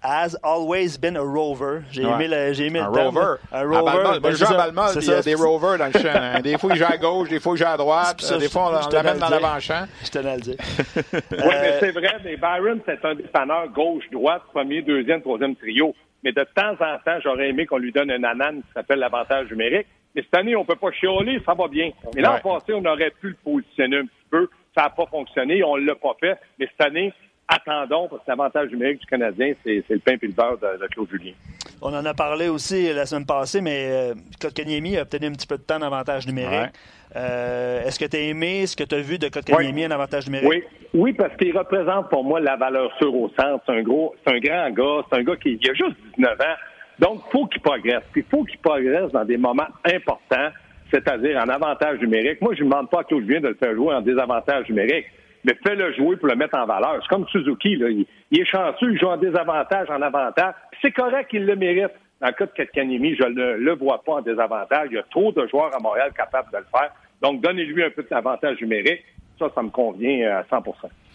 [0.02, 1.82] has always been a rover.
[1.92, 3.38] J'ai aimé le, j'ai aimé un rover.
[3.52, 4.20] Un rover.
[4.22, 6.10] Ben, je joue à Balmol, il y a des rovers dans le champ.
[6.14, 6.40] Hein.
[6.44, 8.40] Des fois, il joue à gauche, des fois, il joue à droite.
[8.40, 9.86] des fois, on l'amène dans l'avant-champ.
[10.04, 10.56] Je tenais à le dire.
[11.14, 15.94] oui, mais c'est vrai, mais Byron, c'est un dépanneur gauche-droite, premier, deuxième, troisième trio.
[16.24, 19.50] Mais de temps en temps, j'aurais aimé qu'on lui donne un anan qui s'appelle l'avantage
[19.50, 19.88] numérique.
[20.16, 21.92] Mais cette année, on peut pas chialer, ça va bien.
[22.16, 24.50] Mais l'an passé, on aurait pu le positionner un petit peu.
[24.76, 26.38] Ça n'a pas fonctionné, on ne l'a pas fait.
[26.60, 27.14] Mais cette année,
[27.48, 31.10] attendons, parce que l'avantage numérique du Canadien, c'est le pain et le beurre de, Claude
[31.10, 31.34] Julien.
[31.82, 35.48] On en a parlé aussi la semaine passée, mais euh, Kotkaniemi a obtenu un petit
[35.48, 36.72] peu de temps d'avantage numérique.
[37.16, 40.28] Euh, est-ce que tu as aimé ce que tu as vu de Kotkaniemi un avantage
[40.28, 40.50] numérique?
[40.50, 43.64] Oui, oui parce qu'il représente pour moi la valeur sûre au centre.
[43.66, 46.56] C'est un gros, c'est un grand gars, c'est un gars qui a juste 19 ans.
[47.00, 48.04] Donc, il faut qu'il progresse.
[48.12, 50.50] Puis, il faut qu'il progresse dans des moments importants,
[50.92, 52.42] c'est-à-dire en avantage numérique.
[52.42, 55.06] Moi, je ne demande pas à Claude Julien de le faire jouer en désavantage numérique
[55.44, 57.00] mais fais-le jouer pour le mettre en valeur.
[57.02, 57.90] C'est comme Suzuki, là.
[57.90, 58.06] Il,
[58.40, 60.54] est chanceux, il joue en désavantage, en avantage.
[60.82, 61.92] C'est correct qu'il le mérite.
[62.22, 64.90] Dans le cas de Ketkanemi, je ne le, vois pas en désavantage.
[64.92, 66.92] Il y a trop de joueurs à Montréal capables de le faire.
[67.22, 69.04] Donc, donnez-lui un peu d'avantage numérique.
[69.38, 70.64] ça, ça me convient à 100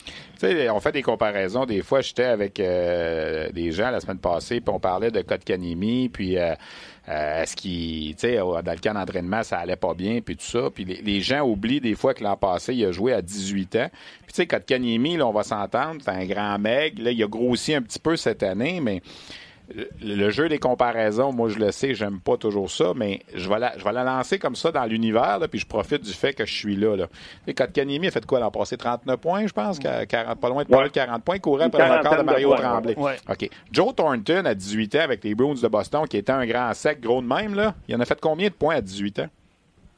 [0.04, 1.64] tu sais, on fait des comparaisons.
[1.64, 6.08] Des fois, j'étais avec euh, des gens la semaine passée, puis on parlait de Kotkanimi,
[6.08, 6.54] puis euh,
[7.08, 10.70] euh, est-ce qu'il, dans le camp d'entraînement, ça allait pas bien, puis tout ça.
[10.74, 13.90] Puis les, gens oublient des fois que l'an passé, il a joué à 18 ans.
[13.92, 16.98] Puis tu sais, Kotkanimi, là, on va s'entendre, c'est un grand mec.
[16.98, 19.02] Là, il a grossi un petit peu cette année, mais
[20.02, 23.58] le jeu des comparaisons, moi je le sais, j'aime pas toujours ça, mais je vais
[23.58, 26.44] la, je vais la lancer comme ça dans l'univers, puis je profite du fait que
[26.44, 26.96] je suis là.
[26.96, 27.06] là.
[27.46, 28.40] Et a fait quoi?
[28.40, 28.76] L'an passé?
[28.76, 32.22] 39 points, je pense, 40, pas loin de 40 points, courait après le record de
[32.22, 32.96] Mario Tremblay.
[32.96, 33.50] OK.
[33.72, 37.00] Joe Thornton, à 18 ans, avec les Bruins de Boston, qui était un grand sec,
[37.00, 39.28] gros de même, là, il en a fait combien de points à 18 ans?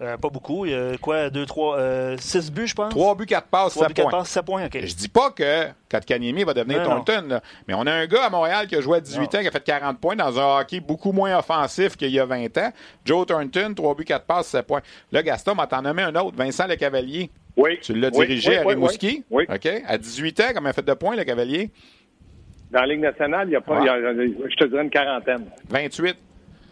[0.03, 0.67] Euh, pas beaucoup.
[0.67, 2.91] Il y a quoi, 2, 3, 6 buts, je pense?
[2.91, 4.67] 3 buts, 4 passes, 3 7 buts, 4 passes, 7 points.
[4.67, 4.79] OK.
[4.79, 8.67] Je dis pas que Katkaniemi va devenir Thornton, mais on a un gars à Montréal
[8.67, 11.13] qui a joué à 18 ans, qui a fait 40 points dans un hockey beaucoup
[11.13, 12.73] moins offensif qu'il y a 20 ans.
[13.07, 14.83] Joe Thornton, 3 buts, 4 passes, 7 points.
[15.13, 17.31] Là, Gaston m'a t'en nommé un autre, Vincent Le Cavalier.
[17.57, 17.79] Oui.
[17.81, 19.25] Tu l'as dirigé à Rimouski?
[19.31, 19.45] Oui.
[19.49, 19.69] OK.
[19.87, 21.71] À 18 ans, combien a fait de points, Le Cavalier?
[22.71, 24.13] Dans la Ligue nationale, il y a pas, il y a,
[24.51, 25.47] je te dirais une quarantaine.
[25.71, 26.17] 28.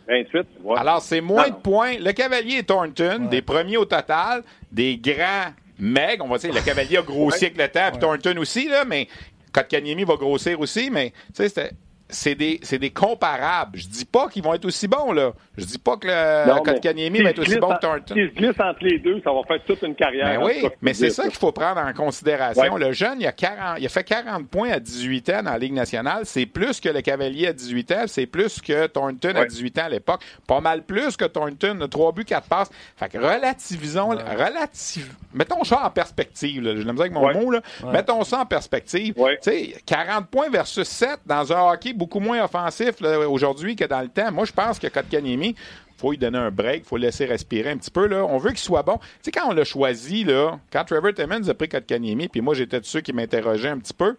[0.09, 0.47] 28.
[0.77, 1.99] Alors, c'est moins de points.
[1.99, 6.23] Le Cavalier et Thornton, des premiers au total, des grands mecs.
[6.23, 9.09] On va dire, le Cavalier a grossi avec le temps, puis Thornton aussi, là, mais
[9.53, 11.71] Kotkaniemi va grossir aussi, mais tu sais, c'était
[12.14, 13.79] c'est des, des, comparables.
[13.79, 15.33] Je dis pas qu'ils vont être aussi bons, là.
[15.57, 18.14] Je dis pas que le Kotkaniemi va être aussi bon que Thornton.
[18.14, 20.40] S'ils glissent entre les deux, ça va faire toute une carrière.
[20.40, 22.77] Ben oui, mais c'est ça qu'il faut prendre en considération.
[22.77, 25.59] Le jeune, il a, 40, il a fait 40 points à 18 ans dans la
[25.59, 26.22] Ligue nationale.
[26.24, 28.05] C'est plus que le Cavalier à 18 ans.
[28.07, 30.20] C'est plus que Thornton à 18 ans à l'époque.
[30.46, 31.87] Pas mal plus que Thornton.
[31.90, 32.70] 3 buts, 4 passes.
[32.96, 36.62] Fait que relativisons, relative, mettons ça en perspective.
[36.62, 36.77] Là.
[36.77, 37.50] Je l'aime avec mon mot.
[37.50, 37.61] Là.
[37.92, 39.14] Mettons ça en perspective.
[39.14, 44.03] Tu sais, 40 points versus 7 dans un hockey beaucoup moins offensif aujourd'hui que dans
[44.03, 44.31] le temps.
[44.31, 45.57] Moi, je pense que Kotkaniemi,
[45.97, 48.07] faut lui donner un break, faut le laisser respirer un petit peu.
[48.07, 48.27] Là.
[48.29, 48.99] On veut qu'il soit bon.
[48.99, 52.53] Tu sais, quand on l'a choisi, là, quand Trevor Timmons a pris Kotkaniemi, puis moi,
[52.53, 54.17] j'étais de ceux qui m'interrogeaient un petit peu,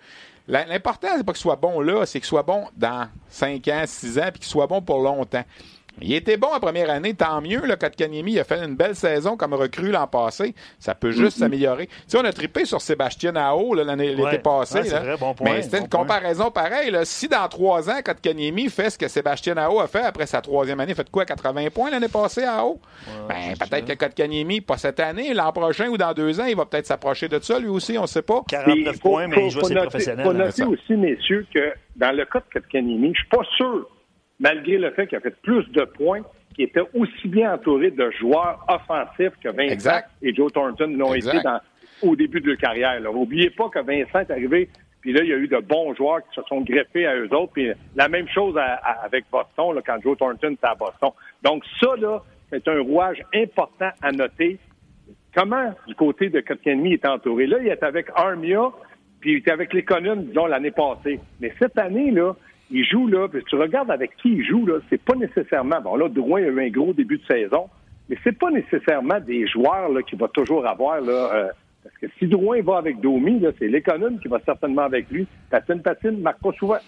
[0.48, 4.17] l'important, c'est pas qu'il soit bon là, c'est qu'il soit bon dans 5 ans, 6
[4.17, 5.43] ans, puis qu'il soit bon pour longtemps.
[6.01, 7.65] Il était bon en première année, tant mieux.
[7.65, 10.53] Là, Kotkaniemi a fait une belle saison comme recrue l'an passé.
[10.79, 11.39] Ça peut juste mm-hmm.
[11.39, 11.88] s'améliorer.
[11.88, 14.81] Tu sais, on a trippé sur Sébastien Nao l'année l'été passé.
[15.41, 16.91] Mais c'était une comparaison pareille.
[16.91, 17.05] Là.
[17.05, 20.79] Si dans trois ans, Kotkaniemi fait ce que Sébastien Nao a fait après sa troisième
[20.79, 22.79] année, fait quoi, 80 points l'année passée à haut?
[23.29, 26.65] ben, peut-être que Kotkaniemi, pas cette année, l'an prochain ou dans deux ans, il va
[26.65, 28.41] peut-être s'approcher de ça, lui aussi, on ne sait pas.
[28.47, 30.25] 49 points, mais il joue ses professionnels.
[30.25, 33.88] Il faut noter aussi, messieurs, que dans le cas de Kotkaniemi, je suis pas sûr
[34.39, 36.21] malgré le fait qu'il a fait plus de points,
[36.54, 41.38] qu'il était aussi bien entouré de joueurs offensifs que Vincent et Joe Thornton l'ont été
[42.02, 43.00] au début de leur carrière.
[43.02, 44.69] N'oubliez pas que Vincent est arrivé,
[45.02, 47.32] puis là, il y a eu de bons joueurs qui se sont greffés à eux
[47.34, 47.54] autres.
[47.54, 48.58] Puis la même chose
[49.04, 51.12] avec Boston, quand Joe Thornton était à Boston.
[51.43, 54.58] Donc ça, là, c'est un rouage important à noter.
[55.36, 57.45] Comment, du côté de Kotkaniemi, il est entouré?
[57.45, 58.71] Là, il est avec Armia,
[59.19, 61.19] puis il était avec les Conunes, disons, l'année passée.
[61.39, 62.36] Mais cette année, là,
[62.71, 65.82] il joue là, puis tu regardes avec qui il joue là, c'est pas nécessairement.
[65.82, 67.69] Bon là, Drouin a eu un gros début de saison,
[68.10, 71.34] mais c'est pas nécessairement des joueurs là qu'il va toujours avoir là.
[71.34, 71.47] Euh,
[71.84, 75.28] parce que si Drouin va avec Domi, c'est l'économe qui va certainement avec lui.
[75.51, 76.80] Patine, patine, marque pas souvent.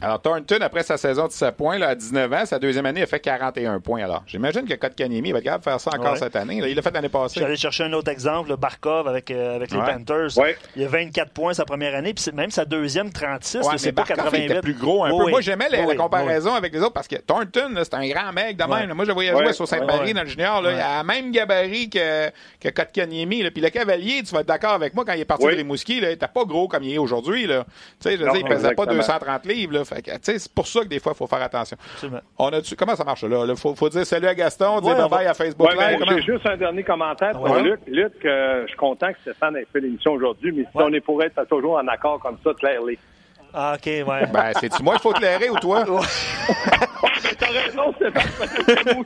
[0.00, 3.00] Alors, Thornton, après sa saison de 17 points, là, à 19 ans, sa deuxième année,
[3.00, 4.04] il a fait 41 points.
[4.04, 6.60] Alors, j'imagine que Kotkaniemi va être capable de faire ça encore cette année.
[6.64, 7.40] il l'a fait l'année passée.
[7.40, 10.28] J'allais chercher un autre exemple, le Barkov avec, euh, avec les Panthers.
[10.76, 13.60] Il a 24 points sa première année, puis même sa deuxième, 36.
[13.76, 14.44] c'est pas Barkov 88.
[14.44, 15.30] était plus gros un peu.
[15.30, 18.64] Moi, j'aimais la, comparaison avec les autres parce que Thornton, c'est un grand mec de
[18.64, 18.92] même.
[18.94, 20.62] Moi, je voyais jouer sur Sainte-Marie dans le junior.
[20.62, 22.28] Là, il a la même gabarit que,
[22.60, 23.50] que Kotkaniemi.
[23.50, 25.98] Puis le Cavalier, tu vas être d'accord avec moi, quand il est parti de Rimouski,
[25.98, 27.48] il n'était pas gros comme il est aujourd'hui.
[27.48, 27.52] Tu
[28.00, 29.74] sais, je veux dire, il pesait pas 230 livres.
[29.74, 29.84] Là.
[29.88, 31.76] Fait que, c'est pour ça que des fois, il faut faire attention.
[32.38, 33.46] On a comment ça marche là?
[33.48, 35.98] Il faut, dire salut à Gaston, dire bye bye à Facebook Live.
[36.08, 37.80] J'ai juste un dernier commentaire pour Luc.
[37.86, 41.00] Luc, euh, je suis content que Stéphane ait fait l'émission aujourd'hui, mais si on est
[41.00, 42.92] pour être toujours en accord comme ça, clairement.
[43.54, 44.26] Ah, OK, ouais.
[44.32, 45.84] Ben, c'est-tu moi qu'il faut clairer ou toi?
[47.38, 49.04] T'as raison, Stéphane.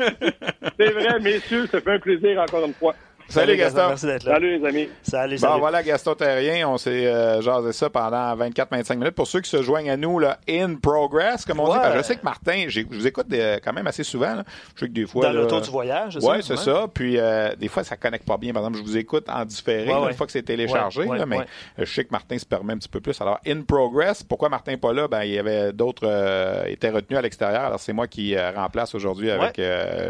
[0.79, 2.95] C'est vrai, messieurs, ça fait un plaisir encore une fois.
[3.29, 3.89] Salut, Gaston.
[3.89, 4.35] Merci d'être là.
[4.35, 4.89] Salut les amis.
[5.03, 5.53] Salut, salut.
[5.55, 6.69] Bon, voilà Gaston Terrien.
[6.69, 9.15] On s'est euh, jasé ça pendant 24-25 minutes.
[9.15, 11.79] Pour ceux qui se joignent à nous, là, in progress, comme on dit.
[11.97, 14.43] je sais que Martin, je vous écoute quand même assez souvent.
[14.75, 15.27] Je sais que des fois.
[15.27, 16.87] Dans l'auto du voyage, Oui, c'est ça.
[16.93, 18.53] Puis euh, des fois, ça ne connecte pas bien.
[18.53, 21.07] Par exemple, je vous écoute en différé, une fois que c'est téléchargé.
[21.27, 21.47] mais
[21.79, 23.21] je sais que Martin se permet un petit peu plus.
[23.21, 25.09] Alors, in progress, pourquoi Martin n'est pas là?
[25.09, 27.63] Ben, il y avait d'autres euh, étaient retenus à l'extérieur.
[27.63, 29.61] Alors, c'est moi qui euh, remplace aujourd'hui avec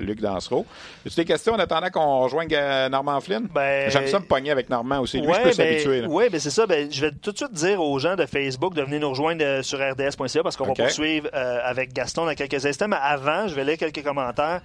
[0.01, 0.67] Luc Dansereau.
[1.07, 2.49] As-tu des questions en attendant qu'on rejoigne
[3.03, 3.49] Normand Flynn?
[3.53, 5.21] Ben, J'aime ça me pogner avec Normand aussi.
[5.21, 6.05] Lui, je peux ben, s'habituer.
[6.09, 6.67] Oui, ben c'est ça.
[6.67, 9.45] Ben, je vais tout de suite dire aux gens de Facebook de venir nous rejoindre
[9.45, 12.89] euh, sur rds.ca parce qu'on va poursuivre euh, avec Gaston dans quelques instants.
[12.89, 14.61] Mais avant, je vais lire quelques commentaires.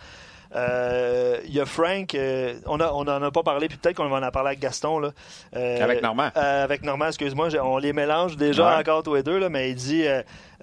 [0.55, 4.07] Euh, il y a Frank, euh, on n'en on a pas parlé, puis peut-être qu'on
[4.07, 4.99] va en parler avec Gaston.
[4.99, 5.11] Là.
[5.55, 6.29] Euh, avec Normand.
[6.35, 10.05] avec Normand, excuse-moi, on les mélange déjà encore tous les deux, là, mais il dit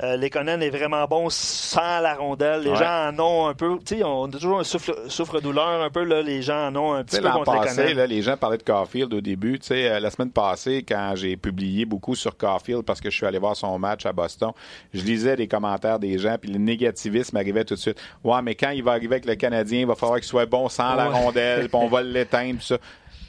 [0.02, 2.62] euh, Lekonen est vraiment bon sans la rondelle.
[2.62, 3.78] Les gens en ont un peu.
[3.84, 6.02] Tu sais, on a toujours un souffre-douleur un peu.
[6.02, 8.64] Là, les gens en ont un petit peu contre passé, là, les gens parlaient de
[8.64, 9.58] Caulfield au début.
[9.60, 13.26] Tu sais, la semaine passée, quand j'ai publié beaucoup sur Caulfield parce que je suis
[13.26, 14.50] allé voir son match à Boston,
[14.92, 18.00] je lisais les commentaires des gens, puis le négativisme arrivait tout de suite.
[18.24, 20.68] Ouais, mais quand il va arriver avec le Canadien, il va falloir qu'il soit bon
[20.68, 22.78] sans la rondelle, puis on va l'éteindre, tout ça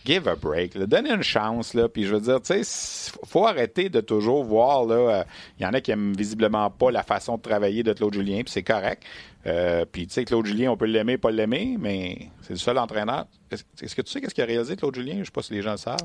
[0.05, 0.75] give a break.
[0.75, 0.85] Là.
[0.85, 1.73] Donnez une chance.
[1.73, 1.89] Là.
[1.89, 4.85] Puis je veux dire, tu sais, faut arrêter de toujours voir.
[4.85, 5.25] Là,
[5.59, 8.13] il euh, y en a qui aiment visiblement pas la façon de travailler de Claude
[8.13, 9.03] Julien, puis c'est correct.
[9.47, 12.77] Euh, puis, tu sais, Claude Julien, on peut l'aimer, pas l'aimer, mais c'est le seul
[12.77, 13.25] entraîneur.
[13.51, 15.13] Est-ce que tu sais qu'est-ce qu'il a réalisé, Claude Julien?
[15.13, 15.97] Je ne sais pas si les gens le savent.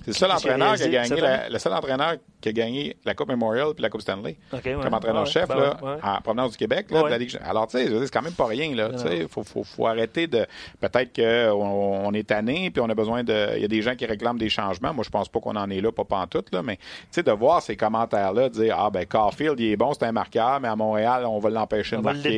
[0.00, 3.14] C'est le seul entraîneur qui a gagné la, le seul entraîneur qui a gagné la
[3.14, 4.36] Coupe Memorial puis la Coupe Stanley.
[4.50, 6.90] comme entraîneur-chef, ben en provenance du Québec.
[6.90, 7.04] Là,
[7.44, 8.90] Alors, tu sais, c'est quand même pas rien, là.
[9.12, 10.44] Il faut, faut, faut, arrêter de.
[10.80, 13.56] Peut-être qu'on on est tanné, puis on a besoin de.
[13.56, 14.92] Il y a des gens qui réclament des changements.
[14.92, 16.82] Moi, je pense pas qu'on en est là, pas pantoute, là, mais, tu
[17.12, 20.12] sais, de voir ces commentaires-là, de dire, ah, ben, Caulfield, il est bon, c'est un
[20.12, 22.36] marqueur, mais à Montréal, on va l'empêcher de marquer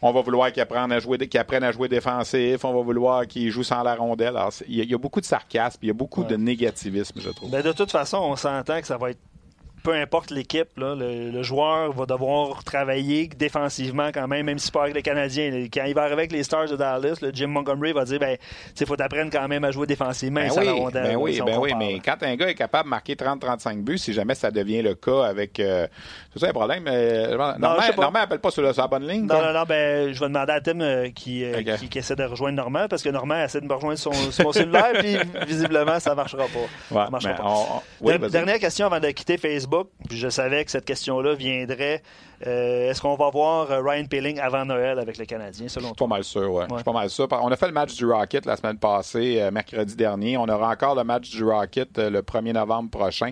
[0.00, 3.26] on va vouloir qu'il apprenne à jouer, qu'il apprenne à jouer défensif, on va vouloir
[3.26, 4.36] qu'il joue sans la rondelle.
[4.68, 7.50] il y, a beaucoup de sarcasme, il y a beaucoup de négativisme, je trouve.
[7.50, 9.20] Ben, de toute façon, on s'entend que ça va être
[9.82, 14.94] peu importe l'équipe, le, joueur va devoir travailler défensivement quand même, même si pas avec
[14.94, 15.66] les Canadiens.
[15.72, 18.36] Quand il va arriver avec les Stars de Dallas, le Jim Montgomery va dire ben,
[18.78, 20.40] il faut t'apprendre quand même à jouer défensivement.
[20.40, 23.82] Ben oui, ben oui, ben oui mais quand un gars est capable de marquer 30-35
[23.82, 25.58] buts, si jamais ça devient le cas avec.
[25.58, 25.86] Euh,
[26.32, 26.84] c'est ça le problème.
[26.86, 29.26] Euh, Normand n'appelle pas sur, la bonne ligne.
[29.26, 31.44] Non, non, non, ben, je vais demander à Tim euh, qui,
[31.90, 34.92] qui, essaie de rejoindre Normand parce que Normand essaie de me rejoindre son, son cellulaire,
[34.98, 35.16] puis
[35.46, 36.44] visiblement, ça ne marchera
[36.90, 37.10] pas.
[37.10, 38.28] marchera pas.
[38.28, 39.71] Dernière question avant de quitter Facebook
[40.10, 42.02] je savais que cette question-là viendrait
[42.46, 46.08] euh, est-ce qu'on va voir euh, Ryan Peeling avant Noël avec les Canadiens, selon toi?
[46.08, 46.64] Pas mal sûr, ouais.
[46.68, 47.28] Je suis pas mal sûr.
[47.30, 50.36] On a fait le match du Rocket la semaine passée, euh, mercredi dernier.
[50.36, 53.30] On aura encore le match du Rocket le 1er novembre prochain.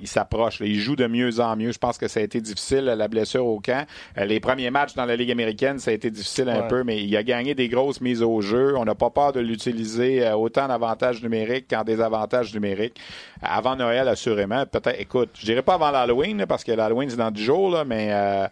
[0.00, 0.60] il s'approche.
[0.60, 1.72] Il joue de mieux en mieux.
[1.72, 3.86] Je pense que ça a été difficile, la blessure au camp.
[4.16, 7.14] les premiers matchs dans la Ligue américaine, ça a été difficile un peu, mais il
[7.16, 8.74] a gagné des grosses mises au jeu.
[8.76, 12.98] On n'a pas peur de l'utiliser autant d'avantages numériques qu'en désavantages numériques.
[13.42, 14.64] Avant Noël, assurément.
[14.66, 17.84] Peut-être, écoute, je dirais pas avant l'Halloween, parce que l'Halloween, c'est dans 10 jours, là,
[17.84, 18.46] mais euh,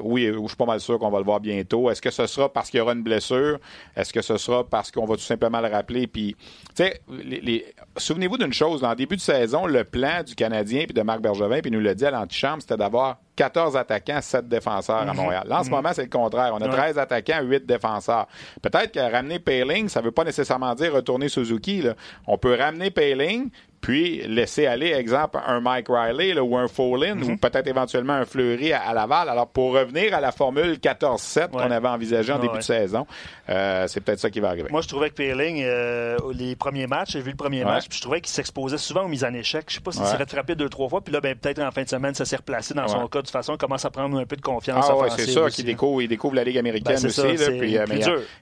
[0.00, 1.90] oui, je suis pas mal sûr qu'on va le voir bientôt.
[1.90, 3.58] Est-ce que ce sera parce qu'il y aura une blessure?
[3.96, 6.06] Est-ce que ce sera parce qu'on va tout simplement le rappeler?
[6.06, 6.36] Puis,
[6.74, 7.00] tu sais,
[7.96, 8.80] souvenez-vous d'une chose.
[8.80, 11.80] Dans le début de saison, le plan du Canadien puis de Marc Bergevin, puis nous
[11.80, 15.16] le dit à l'antichambre, c'était d'avoir 14 attaquants, 7 défenseurs à mhm.
[15.16, 15.44] Montréal.
[15.46, 15.76] Là, en ce mhm.
[15.76, 16.52] moment, c'est le contraire.
[16.52, 18.26] On a 13 attaquants, 8 défenseurs.
[18.60, 21.84] Peut-être que ramener Payling, ça ne veut pas nécessairement dire retourner Suzuki.
[22.26, 27.38] On peut ramener Payling, puis laisser aller, exemple, un Mike Riley ou un ou mhm.
[27.38, 29.28] peut-être éventuellement un Fleury à, Laval.
[29.28, 33.06] Alors, pour revenir à la formule 14-7 qu'on avait envisagée en début de saison,
[33.48, 34.68] euh, c'est peut-être ça qui va arriver.
[34.70, 37.96] Moi, je trouvais que Peeling, euh, les premiers matchs, j'ai vu le premier match, puis
[37.96, 39.64] je trouvais qu'il s'exposait souvent aux mises en échec.
[39.68, 41.82] Je sais pas s'il s'est frappé deux, trois fois, puis là, ben, peut-être en fin
[41.82, 43.20] de semaine, ça s'est replacé dans son cas.
[43.20, 44.86] De toute façon, il commence à prendre un peu de confiance.
[44.88, 47.22] Ah, c'est ça qu'il découvre, il découvre la Ligue américaine ben, aussi.
[47.58, 47.86] puis, euh,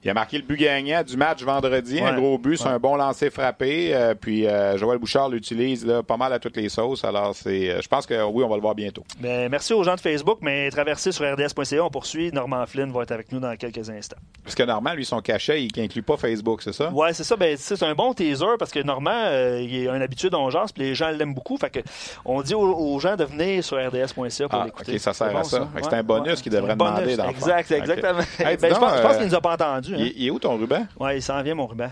[0.03, 3.29] il, a, marqué le but gagnant du match vendredi, un gros but, un bon lancer
[3.29, 4.13] frappé.
[4.19, 7.03] puis Joël Bouchard l'utilise pas mal à toutes les sauces.
[7.03, 9.03] Alors, c'est, euh, je pense que oui, on va le voir bientôt.
[9.19, 12.31] Ben, merci aux gens de Facebook, mais traversez sur rds.ca, on poursuit.
[12.31, 14.17] Normand Flynn va être avec nous dans quelques instants.
[14.43, 16.91] Parce que Normand, lui, son cachet, il n'inclut pas Facebook, c'est ça?
[16.93, 17.35] Oui, c'est ça.
[17.35, 20.71] Ben, c'est un bon teaser parce que Normand, euh, il a une habitude en jase,
[20.71, 21.57] puis les gens l'aiment beaucoup.
[21.57, 21.79] Fait que
[22.25, 24.93] on dit aux, gens de venir sur rds.ca pour ah, l'écouter.
[24.93, 25.67] OK, ça sert à ça.
[25.81, 28.19] C'est un bonus qu'il devrait demander dans Exact, exactement.
[28.39, 29.95] ben, je pense, pense qu'il ne nous a pas entendu.
[29.95, 30.09] Hein.
[30.15, 30.85] Il, est où ton ruban?
[30.99, 31.89] Oui, il s'en vient, mon ruban.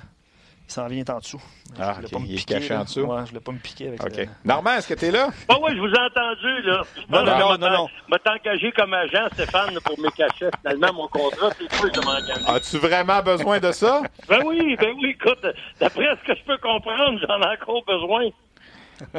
[0.67, 1.41] Il s'en vient en dessous.
[1.80, 2.25] Ah, je okay.
[2.27, 3.01] il est caché en dessous.
[3.01, 4.21] Ouais, je ne voulais pas me piquer avec ça.
[4.43, 5.30] Normand, est-ce que tu es là?
[5.47, 6.82] Ah oui, je vous ai entendu, là.
[7.10, 7.88] Non, non, non, non, non.
[7.88, 10.49] Je m'étais engagé comme agent, Stéphane, pour mes cachets.
[10.62, 12.43] Finalement, mon contrat, c'est toi je m'engage.
[12.47, 14.01] As-tu vraiment besoin de ça?
[14.27, 15.45] ben oui, ben oui, écoute,
[15.80, 18.30] d'après ce que je peux comprendre, j'en ai encore besoin.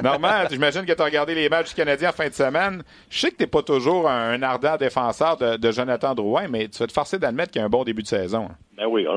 [0.03, 2.83] Normand, j'imagine que tu as regardé les matchs du Canadien en fin de semaine.
[3.11, 6.79] Je sais que tu n'es pas toujours un, ardent défenseur de, Jonathan Drouin, mais tu
[6.79, 8.49] vas te forcer d'admettre qu'il y a un bon début de saison.
[8.77, 9.11] Ben oui, là,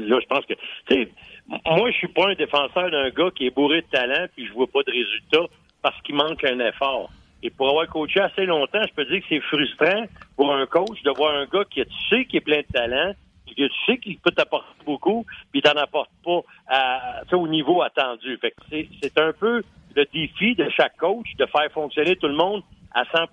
[0.00, 0.54] je pense que
[1.48, 4.52] moi, je suis pas un défenseur d'un gars qui est bourré de talent puis je
[4.52, 7.10] vois pas de résultat parce qu'il manque un effort.
[7.42, 10.04] Et pour avoir coaché assez longtemps, je peux dire que c'est frustrant
[10.36, 13.12] pour un coach de voir un gars qui tu sais qui est plein de talent,
[13.46, 18.36] que tu sais qu'il peut t'apporter beaucoup, puis t'en apporte pas à, au niveau attendu.
[18.38, 19.62] Fait c'est un peu
[19.94, 23.28] le défi de chaque coach de faire fonctionner tout le monde à 100%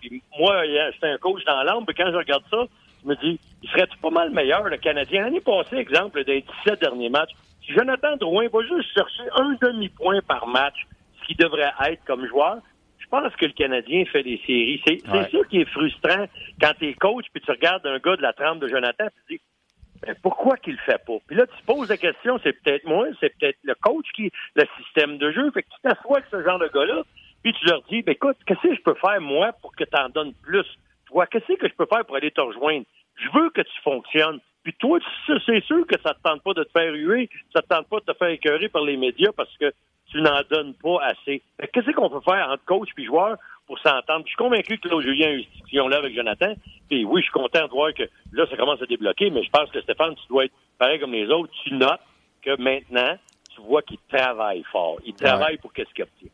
[0.00, 2.64] Puis moi, j'étais un coach dans l'âme, quand je regarde ça,
[3.02, 5.22] je me dis, il serait pas mal meilleur, le Canadien?
[5.24, 7.32] L'année passée, exemple, des 17 derniers matchs,
[7.68, 10.86] Jonathan Drouin va juste chercher un demi-point par match,
[11.20, 12.58] ce qui devrait être comme joueur,
[13.06, 14.82] je pense que le Canadien fait des séries.
[14.84, 16.26] C'est ça qui est frustrant
[16.60, 19.10] quand tu es coach puis tu regardes un gars de la trempe de Jonathan et
[19.28, 19.40] tu dis
[20.06, 21.18] Mais pourquoi qu'il le fait pas?
[21.26, 24.64] Puis là, tu poses la question, c'est peut-être moi, c'est peut-être le coach qui, le
[24.82, 25.50] système de jeu.
[25.52, 27.02] Fait que tu t'assois avec ce genre de gars-là,
[27.44, 29.96] puis tu leur dis, ben écoute, qu'est-ce que je peux faire, moi, pour que tu
[29.96, 30.66] en donnes plus?
[31.06, 32.84] Toi, qu'est-ce que je peux faire pour aller te rejoindre?
[33.14, 34.40] Je veux que tu fonctionnes.
[34.66, 34.98] Puis toi,
[35.46, 38.00] c'est sûr que ça te tente pas de te faire huer, ça te tente pas
[38.00, 39.72] de te faire écœurer par les médias parce que
[40.10, 41.40] tu n'en donnes pas assez.
[41.72, 43.36] Qu'est-ce qu'on peut faire entre coach et joueur
[43.68, 44.24] pour s'entendre?
[44.24, 46.52] Je suis convaincu que là, Julien a eu cette discussion-là avec Jonathan.
[46.88, 48.02] Puis oui, je suis content de voir que
[48.32, 51.12] là, ça commence à débloquer, mais je pense que Stéphane, tu dois être pareil comme
[51.12, 51.52] les autres.
[51.62, 52.00] Tu notes
[52.42, 53.16] que maintenant,
[53.54, 54.98] tu vois qu'il travaille fort.
[55.06, 56.30] Il travaille pour qu'est-ce qu'il obtient.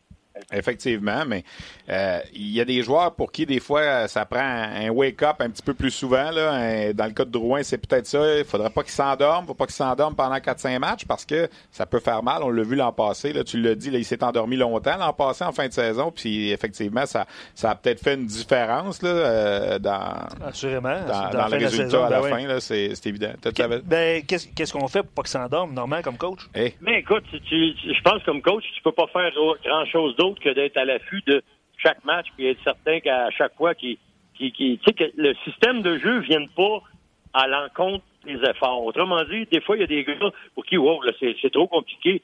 [0.51, 1.43] Effectivement, mais
[1.89, 5.49] euh, il y a des joueurs pour qui des fois ça prend un wake-up un
[5.49, 6.31] petit peu plus souvent.
[6.31, 6.91] Là.
[6.93, 8.39] Dans le cas de Drouin, c'est peut-être ça.
[8.39, 9.45] Il faudrait pas qu'il s'endorme.
[9.45, 12.41] faut pas qu'il s'endorme pendant 4-5 matchs parce que ça peut faire mal.
[12.41, 13.31] On l'a vu l'an passé.
[13.31, 16.11] Là, tu l'as dit, là, il s'est endormi longtemps l'an passé en fin de saison.
[16.11, 20.97] Puis effectivement, ça, ça a peut-être fait une différence là, euh, dans, Assurément.
[21.07, 22.43] dans, le résultat à la fin.
[22.47, 23.33] Ben c'est évident.
[23.85, 26.39] Ben, Qu'est-ce qu'on fait pour pas qu'il s'endorme, normalement, comme coach?
[26.55, 26.73] Eh.
[26.81, 29.31] Mais écoute, je pense comme coach, tu peux pas faire
[29.63, 31.41] grand-chose d'autre que d'être à l'affût de
[31.77, 33.99] chaque match puis être certain qu'à chaque fois qui,
[34.35, 36.81] qui, que le système de jeu ne vienne pas
[37.33, 38.83] à l'encontre des efforts.
[38.85, 40.13] Autrement dit, des fois, il y a des gars
[40.53, 42.21] pour qui, wow, c'est trop compliqué.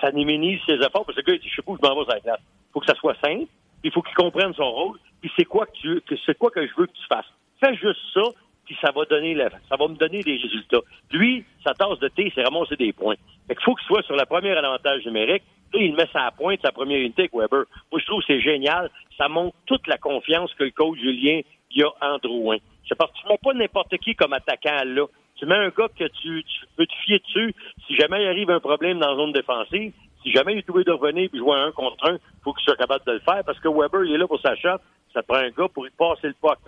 [0.00, 2.04] Ça minimise ses efforts parce que le gars, je sais pas où je m'en vais
[2.04, 2.38] sur la.
[2.38, 3.46] Il faut que ça soit simple,
[3.82, 6.72] il faut qu'il comprenne son rôle, puis c'est quoi que tu c'est quoi que je
[6.76, 7.30] veux que tu fasses.
[7.60, 8.22] Fais juste ça,
[8.64, 9.36] puis ça va donner
[9.68, 10.80] ça va me donner des résultats.
[11.12, 13.16] Lui, sa tasse de thé, c'est ramasser des points.
[13.46, 15.42] Fait qu'il faut qu'il soit sur la première avantage numérique,
[15.80, 17.64] il met sa pointe, sa première unité avec Weber.
[17.90, 18.90] Moi, je trouve que c'est génial.
[19.18, 22.58] Ça montre toute la confiance que le coach Julien y a en Drouin.
[22.88, 25.06] C'est parce tu mets pas n'importe qui comme attaquant là.
[25.36, 26.44] Tu mets un gars que tu,
[26.76, 27.54] peux te fier dessus.
[27.86, 30.84] Si jamais il arrive un problème dans la zone défensive, si jamais il est trouvé
[30.84, 33.42] de revenir et jouer un contre un, il faut qu'il soit capable de le faire
[33.44, 34.78] parce que Weber, il est là pour sa shot.
[35.12, 36.58] Ça prend un gars pour y passer le puck.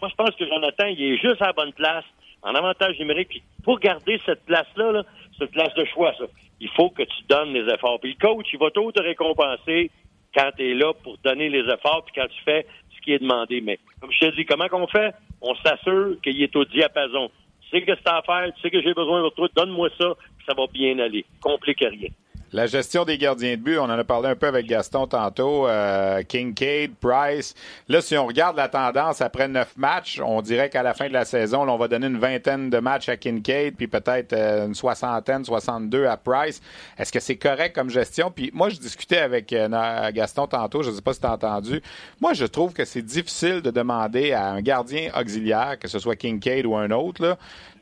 [0.00, 2.04] Moi, je pense que Jonathan, il est juste à la bonne place,
[2.42, 3.42] en avantage numérique.
[3.62, 5.02] pour garder cette place-là, là,
[5.38, 6.24] cette place de choix, ça
[6.60, 7.98] il faut que tu donnes les efforts.
[8.00, 9.90] Puis le coach, il va tout te récompenser
[10.34, 13.18] quand tu es là pour donner les efforts, puis quand tu fais ce qui est
[13.18, 13.60] demandé.
[13.60, 15.14] Mais comme je te dis, comment qu'on fait?
[15.40, 17.30] On s'assure qu'il est au diapason.
[17.62, 20.14] Tu sais que c'est à faire, tu sais que j'ai besoin de toi, donne-moi ça,
[20.36, 21.24] puis ça va bien aller.
[21.40, 22.10] Complique rien.
[22.52, 25.68] La gestion des gardiens de but, on en a parlé un peu avec Gaston tantôt.
[25.68, 27.54] Euh, Kincaid, Price.
[27.88, 31.12] Là, si on regarde la tendance après neuf matchs, on dirait qu'à la fin de
[31.12, 34.74] la saison, on va donner une vingtaine de matchs à Kincaid, puis peut-être euh, une
[34.74, 36.60] soixantaine, 62 à Price.
[36.98, 38.32] Est-ce que c'est correct comme gestion?
[38.32, 41.80] Puis moi, je discutais avec euh, Gaston tantôt, je ne sais pas si tu entendu.
[42.20, 46.16] Moi, je trouve que c'est difficile de demander à un gardien auxiliaire, que ce soit
[46.16, 47.38] Kincaid ou un autre, là,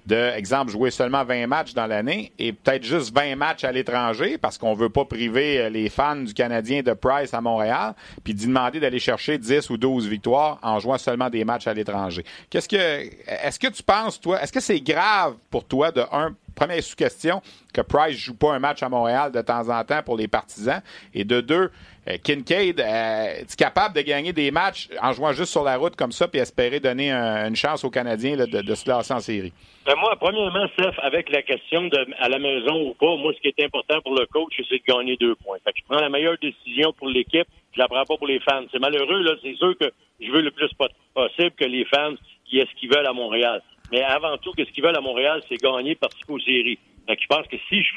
[0.09, 4.39] de, exemple, jouer seulement 20 matchs dans l'année et peut-être juste 20 matchs à l'étranger
[4.39, 7.95] parce qu'on veut pas priver euh, les fans du Canadien de Price à Montréal,
[8.25, 11.75] puis d'y demander d'aller chercher 10 ou 12 victoires en jouant seulement des matchs à
[11.75, 12.25] l'étranger.
[12.49, 16.35] Qu'est-ce que, est-ce que tu penses, toi, est-ce que c'est grave pour toi de un,
[16.59, 17.41] première sous-question,
[17.73, 20.83] que Price joue pas un match à Montréal de temps en temps pour les partisans,
[21.15, 21.71] et de deux,
[22.09, 25.95] euh, Kincaid, euh, est capable de gagner des matchs en jouant juste sur la route
[25.95, 29.53] comme ça, puis espérer donner une chance aux Canadiens de, se lancer en série?
[29.87, 33.41] Ben moi, premièrement, Steph, avec la question de à la maison ou pas, moi, ce
[33.41, 35.59] qui est important pour le coach, c'est de gagner deux points.
[35.65, 38.41] Fait que je prends la meilleure décision pour l'équipe, je la prends pas pour les
[38.41, 38.65] fans.
[38.73, 39.91] C'est malheureux, là, c'est sûr que
[40.21, 40.71] je veux le plus
[41.15, 43.63] possible que les fans qui est ce qu'ils veulent à Montréal.
[43.93, 46.79] Mais avant tout, qu'est-ce qu'ils veulent à Montréal, c'est gagner, participer aux séries.
[47.07, 47.91] Donc, je pense que si je,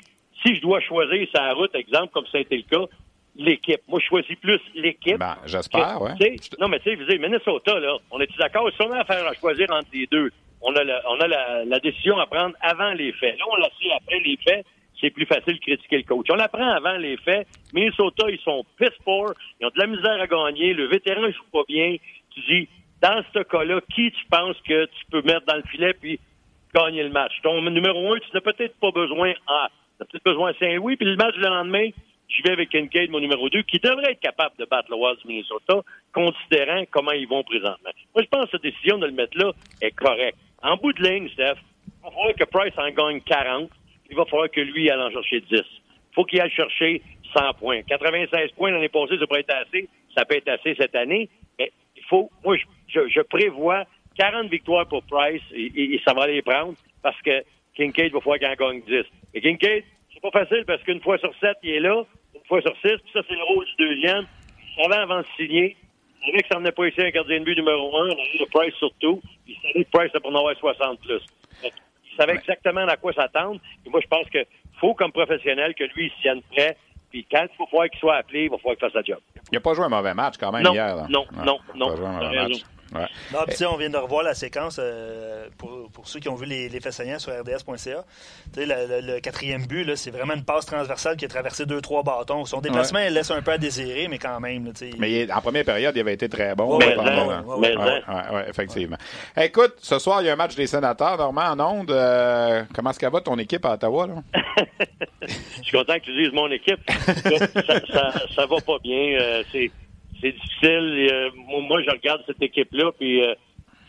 [0.43, 2.86] si je dois choisir sa route, exemple, comme ça a été le cas,
[3.36, 3.82] l'équipe.
[3.88, 5.17] Moi, je choisis plus l'équipe.
[5.17, 6.12] Ben, j'espère, oui.
[6.60, 8.69] Non, mais tu sais, vous savez, Minnesota, là, on est d'accord?
[8.71, 11.80] Si on a affaire à choisir entre les deux, on a, la, on a la,
[11.80, 13.38] décision à prendre avant les faits.
[13.39, 14.65] Là, on l'a su après les faits.
[14.99, 16.27] C'est plus facile de critiquer le coach.
[16.30, 17.47] On l'apprend avant les faits.
[17.73, 19.34] Minnesota, ils sont piss poor.
[19.60, 20.73] Ils ont de la misère à gagner.
[20.73, 21.95] Le vétéran ne joue pas bien.
[22.36, 22.69] Tu dis,
[23.01, 26.19] dans ce cas-là, qui tu penses que tu peux mettre dans le filet puis
[26.73, 27.33] gagner le match?
[27.43, 29.69] Ton numéro un, tu n'as peut-être pas besoin à.
[29.97, 31.89] Tu as peut-être besoin à Saint-Louis, puis le match le lendemain,
[32.28, 35.28] je vais avec Kincaid, mon numéro 2, qui devrait être capable de battre Wild du
[35.28, 35.82] Minnesota,
[36.13, 37.91] considérant comment ils vont présentement.
[38.15, 39.51] Moi, je pense que cette décision de le mettre là
[39.82, 40.38] est correcte.
[40.61, 41.55] En bout de ligne, Steph,
[41.86, 43.69] il va falloir que Price en gagne 40,
[44.09, 45.47] il va falloir que lui aille en chercher 10.
[45.51, 45.63] Il
[46.13, 47.01] faut qu'il aille chercher
[47.36, 47.82] 100 points.
[47.84, 49.88] 96 points l'année passée, ça pourrait être assez.
[50.15, 51.30] Ça peut être assez cette année.
[51.57, 51.71] Mais
[52.12, 52.57] faut, moi,
[52.88, 53.86] je, prévois
[54.18, 57.43] 40 victoires pour Price et, ça va les prendre parce que
[57.76, 59.03] Kincaid va falloir qu'il en gagne 10.
[59.34, 59.84] Et Kincaid,
[60.14, 62.03] c'est pas facile parce qu'une fois sur 7, il est là
[62.36, 64.26] une fois sur six, puis ça, c'est le rôle du deuxième.
[64.78, 65.76] Il savait avant de signer.
[66.22, 68.09] Il savait que ça venait pas ici un gardien de but numéro un.
[68.09, 69.22] On a eu le Price surtout.
[69.47, 71.22] Il savait que Price, ça pour en avoir 60 plus.
[71.64, 73.59] Il savait exactement à quoi s'attendre.
[73.86, 74.39] Et moi, je pense que
[74.80, 76.78] faut, comme professionnel, que lui, il s'y tienne prêt.
[77.12, 79.20] Puis quand il faut falloir qu'il soit appelé, il va falloir qu'il fasse sa job.
[79.51, 80.95] Il n'a pas joué un mauvais match quand même non, hier.
[80.95, 81.07] Là.
[81.09, 81.93] Non, non, non.
[82.32, 83.07] Il Ouais.
[83.33, 86.45] Non, puis on vient de revoir la séquence euh, pour, pour, ceux qui ont vu
[86.45, 88.03] les, les faits saignants sur rds.ca.
[88.57, 92.03] Le, le, le, quatrième but, c'est vraiment une passe transversale qui a traversé deux, trois
[92.03, 92.45] bâtons.
[92.45, 94.65] Son déplacement il laisse un peu à désirer, mais quand même.
[94.65, 96.77] Là, mais en première période, il avait été très bon.
[96.77, 96.85] Oui,
[98.47, 98.97] effectivement.
[99.37, 101.91] écoute, ce soir, il y a un match des sénateurs, Normand, en onde.
[101.91, 104.07] Euh, comment est-ce qu'elle va ton équipe à Ottawa?
[104.07, 104.13] Là?
[105.21, 106.79] Je suis content que tu dises mon équipe.
[106.89, 107.47] ça,
[107.93, 109.19] ça, ça, va pas bien.
[109.19, 109.71] Euh, c'est
[110.22, 111.07] c'est difficile.
[111.11, 113.34] Euh, moi, je regarde cette équipe-là, puis euh,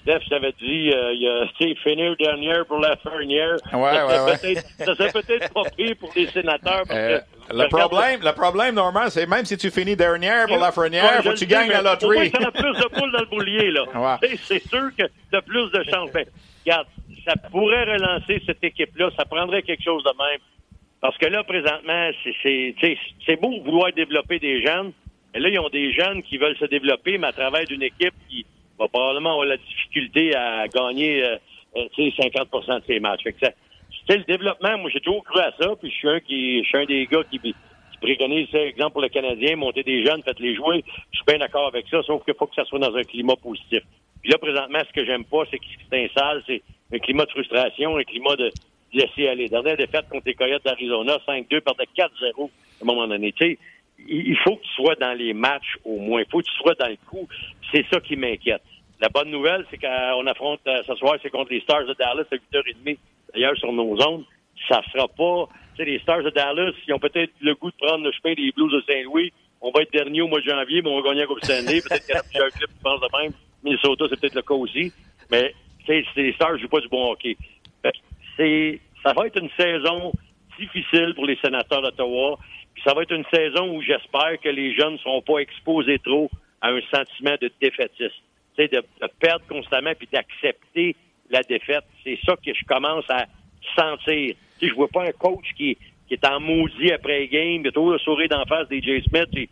[0.03, 3.57] Steph, je t'avais dit, euh, il y a, tu sais, finir dernière pour la fernière.
[3.72, 4.55] Ouais, ça ouais, ouais.
[4.78, 6.83] Ça serait peut-être pas pire pour les sénateurs.
[6.87, 10.59] Parce euh, que le, problème, le problème, Norman, c'est même si tu finis dernière pour
[10.59, 12.33] la fernière, il faut que tu gagnes la loterie.
[12.35, 14.18] Il y a plus de poules dans le boulier, là.
[14.45, 16.11] C'est sûr que tu as plus de chance.
[16.12, 16.26] Ben,
[16.64, 16.87] regarde,
[17.26, 19.11] ça pourrait relancer cette équipe-là.
[19.16, 20.41] Ça prendrait quelque chose de même.
[21.01, 22.11] Parce que là, présentement,
[22.43, 24.93] c'est beau vouloir développer des jeunes,
[25.35, 28.14] et là, ils ont des jeunes qui veulent se développer, mais à travers d'une équipe
[28.28, 28.45] qui
[28.78, 31.37] va probablement avoir la difficulté à gagner euh,
[31.74, 33.22] 50% euh, de ses matchs.
[33.22, 33.47] Fait que
[34.09, 34.78] c'est le développement.
[34.78, 35.74] Moi, j'ai toujours cru à ça.
[35.80, 37.55] Puis je suis un qui, je suis un des gars qui, qui
[38.01, 40.85] préconise, exemple pour le Canadien, monter des jeunes, faites-les jouer.
[41.12, 43.37] Je suis bien d'accord avec ça, sauf qu'il faut que ça soit dans un climat
[43.37, 43.83] positif.
[44.20, 46.62] Puis là, présentement, ce que j'aime pas, c'est que c'est installe, c'est
[46.93, 48.51] un climat de frustration, un climat de
[48.93, 49.49] laisser aller.
[49.49, 53.33] Dernière défaite contre les Coyotes d'Arizona, 5-2, perdait 4-0 à un moment donné.
[53.33, 53.59] Tu sais,
[54.09, 56.20] il faut que tu sois dans les matchs au moins.
[56.20, 57.28] Il faut que tu sois dans le coup.
[57.72, 58.62] C'est ça qui m'inquiète.
[59.00, 62.24] La bonne nouvelle, c'est qu'on affronte euh, ce soir, c'est contre les Stars de Dallas
[62.30, 62.98] à 8h30,
[63.34, 64.24] d'ailleurs, sur nos zones.
[64.68, 65.48] Ça sera pas.
[65.74, 68.34] Tu sais, les Stars de Dallas, ils ont peut-être le goût de prendre le chemin
[68.34, 69.32] des Blues de Saint-Louis.
[69.61, 71.80] On va être dernier au mois de janvier, mais on va gagner la Coupe Stanley.
[71.88, 73.32] Peut-être qu'il y a plusieurs clubs qui pensent de même.
[73.64, 74.92] Minnesota, c'est peut-être le cas aussi.
[75.30, 77.36] Mais, tu sais, les Stars jouent pas du bon hockey.
[78.36, 80.12] C'est, ça va être une saison
[80.59, 82.38] difficile pour les sénateurs d'Ottawa.
[82.75, 85.99] Puis ça va être une saison où j'espère que les jeunes ne seront pas exposés
[85.99, 88.14] trop à un sentiment de défaitisme.
[88.57, 88.83] Tu sais, de,
[89.18, 90.97] perdre constamment puis d'accepter
[91.31, 91.85] la défaite.
[92.05, 93.27] C'est ça que je commence à
[93.77, 94.35] sentir.
[94.59, 95.77] Tu je vois pas un coach qui,
[96.11, 99.49] est en maudit après game, il a toujours le sourire d'en face des Jay Smith.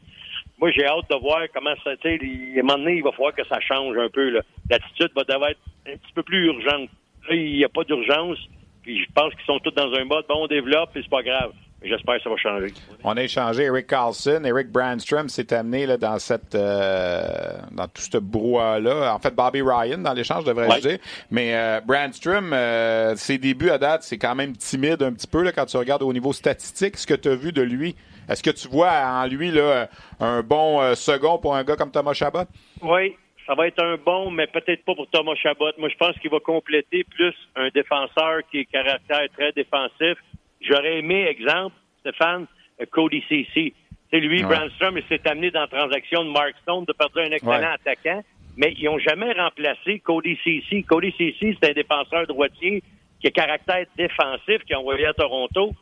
[0.59, 2.21] moi, j'ai hâte de voir comment ça, tu sais,
[2.57, 4.29] à un moment donné, il va falloir que ça change un peu.
[4.69, 6.91] L'attitude va devoir être un petit peu plus urgente.
[7.31, 8.39] Il n'y a pas d'urgence.
[8.83, 11.23] Puis je pense qu'ils sont tous dans un mode, bon, on développe, et c'est pas
[11.23, 11.53] grave.
[11.83, 12.75] J'espère que ça va changer.
[13.05, 14.43] On a échangé Eric Carlson.
[14.45, 19.15] Eric Brandstrom s'est amené là, dans cette euh, dans tout ce brouhaha-là.
[19.15, 20.99] En fait, Bobby Ryan dans l'échange, devrais-je dire.
[21.31, 25.43] Mais euh, Brandstrom, euh, ses débuts à date, c'est quand même timide un petit peu
[25.43, 27.97] là, quand tu regardes au niveau statistique ce que tu as vu de lui.
[28.29, 29.89] Est-ce que tu vois en lui là,
[30.21, 32.45] un bon euh, second pour un gars comme Thomas Chabot?
[32.83, 33.17] Oui,
[33.47, 35.73] ça va être un bon, mais peut-être pas pour Thomas Chabot.
[35.79, 40.19] Moi, je pense qu'il va compléter plus un défenseur qui est caractère très défensif
[40.61, 42.47] J'aurais aimé, exemple, Stéphane,
[42.81, 43.73] euh, Cody CC.
[44.11, 44.49] C'est lui, ouais.
[44.49, 48.23] Brandstrom, il s'est amené dans la transaction de Mark Stone de perdre un excellent attaquant,
[48.57, 50.83] mais ils n'ont jamais remplacé Cody CC.
[50.83, 52.83] Cody CC, c'est un défenseur droitier
[53.21, 55.73] qui a caractère défensif, qui a envoyé à Toronto.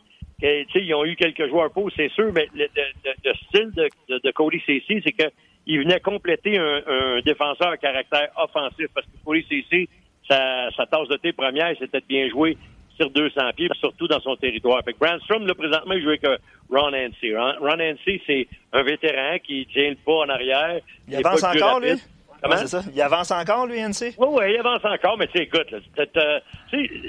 [0.41, 2.69] Que, ils ont eu quelques joueurs pour, c'est sûr, mais le,
[3.47, 8.87] style de, de, Cody CC, c'est qu'il venait compléter un, un, défenseur à caractère offensif,
[8.95, 9.89] parce que Cody CC,
[10.29, 12.57] sa, sa tasse de thé première, c'était bien joué
[12.99, 14.83] sur 200 pieds, surtout dans son territoire.
[14.85, 16.37] Fait que Brandstrom, là, présentement, il joue avec euh,
[16.71, 17.35] Ron Ancy.
[17.35, 20.81] Ron, Ron Ancy, c'est un vétéran qui tient le pas en arrière.
[21.07, 21.93] Il, avance encore, lui?
[22.43, 22.67] Comment?
[22.67, 22.83] ça.
[22.95, 24.15] Il avance encore, lui, NC?
[24.19, 25.81] Oui, oui, il avance encore, mais tu sais, écoute, là,
[26.17, 26.41] euh,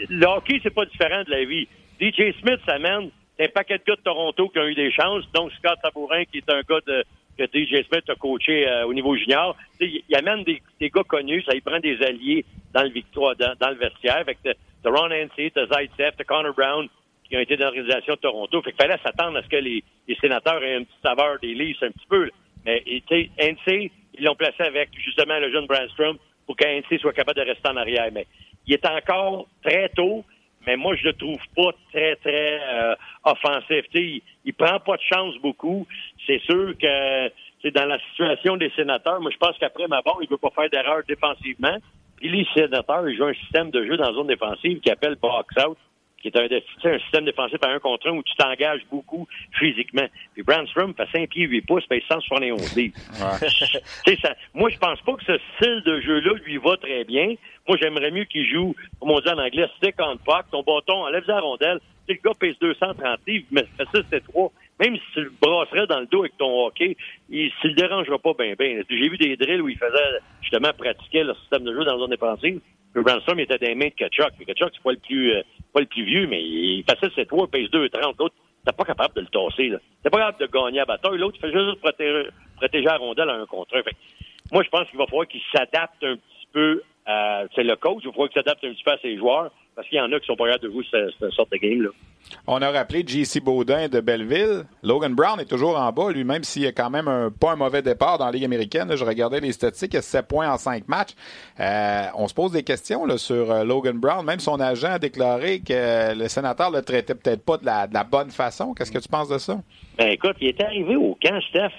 [0.10, 1.68] le hockey, c'est pas différent de la vie.
[2.02, 3.10] DJ Smith s'amène
[3.40, 6.40] un paquet de gars de Toronto qui ont eu des chances, donc Scott Sabourin, qui
[6.40, 7.04] est un gars de,
[7.40, 9.56] que DJ Smith a coaché euh, au niveau junior.
[9.80, 13.70] Il, amène des, des, gars connus, ça il prend des alliés dans le victoire, dans,
[13.70, 14.24] le vestiaire.
[14.26, 16.88] Fait que de Ron Hensey, de Zaitsev, Connor Brown,
[17.24, 18.62] qui ont été dans l'organisation de Toronto.
[18.62, 19.84] Fait qu'il fallait s'attendre à ce que les,
[20.20, 22.30] sénateurs aient une petite saveur des Leafs un petit peu.
[22.66, 22.84] Mais,
[23.40, 27.70] Hensey, ils l'ont placé avec, justement, le jeune Brandstrom pour qu'Hensey soit capable de rester
[27.70, 28.10] en arrière.
[28.12, 28.28] Mais
[28.68, 30.26] il est encore très tôt,
[30.70, 33.86] mais moi, je le trouve pas très, très euh, offensif.
[33.96, 35.88] Il, il prend pas de chance beaucoup.
[36.28, 37.32] C'est sûr que
[37.64, 39.20] c'est dans la situation des sénateurs.
[39.20, 41.76] Moi, je pense qu'après ma barre, il veut pas faire d'erreur défensivement.
[42.18, 45.16] Puis les sénateurs, ils jouent un système de jeu dans la zone défensive qui appelle
[45.16, 45.78] box-out,
[46.22, 50.06] qui est un, un, système défensif à un contre un où tu t'engages beaucoup physiquement.
[50.34, 52.96] Puis Brandstrom fait 5 pieds 8 pouces, paye 171 livres.
[53.20, 54.16] Ouais.
[54.22, 57.34] ça, moi, je pense pas que ce style de jeu-là lui va très bien.
[57.70, 61.06] Moi, j'aimerais mieux qu'il joue, comme on dit en anglais, stick on puck, ton bâton,
[61.06, 61.80] enlève la rondelle.
[62.08, 65.88] Si le gars pèse 230 livres, mais ça, c'est 3 même si tu le brasserais
[65.88, 66.96] dans le dos avec ton hockey,
[67.30, 68.82] il ne le dérangera pas bien, bien.
[68.90, 72.00] J'ai vu des drills où il faisait justement pratiquer le système de jeu dans la
[72.00, 72.62] zone défensive.
[72.94, 74.32] Le Brandstrom était des mains de Kachuk.
[74.48, 75.42] Kachuk, c'est pas le plus euh,
[75.74, 78.16] pas le plus vieux, mais il passait ses trois, il pèse 2,30.
[78.18, 79.74] L'autre, t'es pas capable de le tasser.
[80.02, 81.18] T'es pas capable de gagner à bataille.
[81.18, 83.82] L'autre, il fait juste protéger, protéger la rondelle à un contre un.
[84.52, 86.82] moi, je pense qu'il va falloir qu'il s'adapte un petit peu
[87.56, 88.04] c'est le coach.
[88.06, 90.20] Il faut qu'il s'adapte un petit peu à ses joueurs parce qu'il y en a
[90.20, 91.88] qui sont pas capables de jouer cette, sorte de game-là.
[92.48, 94.66] On a rappelé JC Baudin de Belleville.
[94.84, 97.56] Logan Brown est toujours en bas, lui, même s'il a quand même un, pas un
[97.56, 98.94] mauvais départ dans la Ligue américaine.
[98.94, 101.12] je regardais les statistiques, il a 7 points en 5 matchs.
[101.62, 104.26] Euh, on se pose des questions là, sur euh, Logan Brown.
[104.26, 107.94] Même son agent a déclaré que le sénateur le traitait peut-être pas de la, de
[107.94, 108.74] la bonne façon.
[108.74, 109.62] Qu'est-ce que tu penses de ça?
[109.98, 111.72] Ben écoute, il était arrivé au camp, Steph.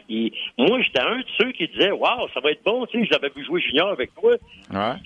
[0.56, 3.10] moi, j'étais un de ceux qui disait Waouh, ça va être bon, tu sais, je
[3.12, 4.32] l'avais vu jouer junior avec toi.
[4.72, 4.96] Ouais.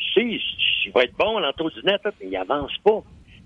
[0.85, 3.03] Il va être bon à l'entour du net, mais il avance pas.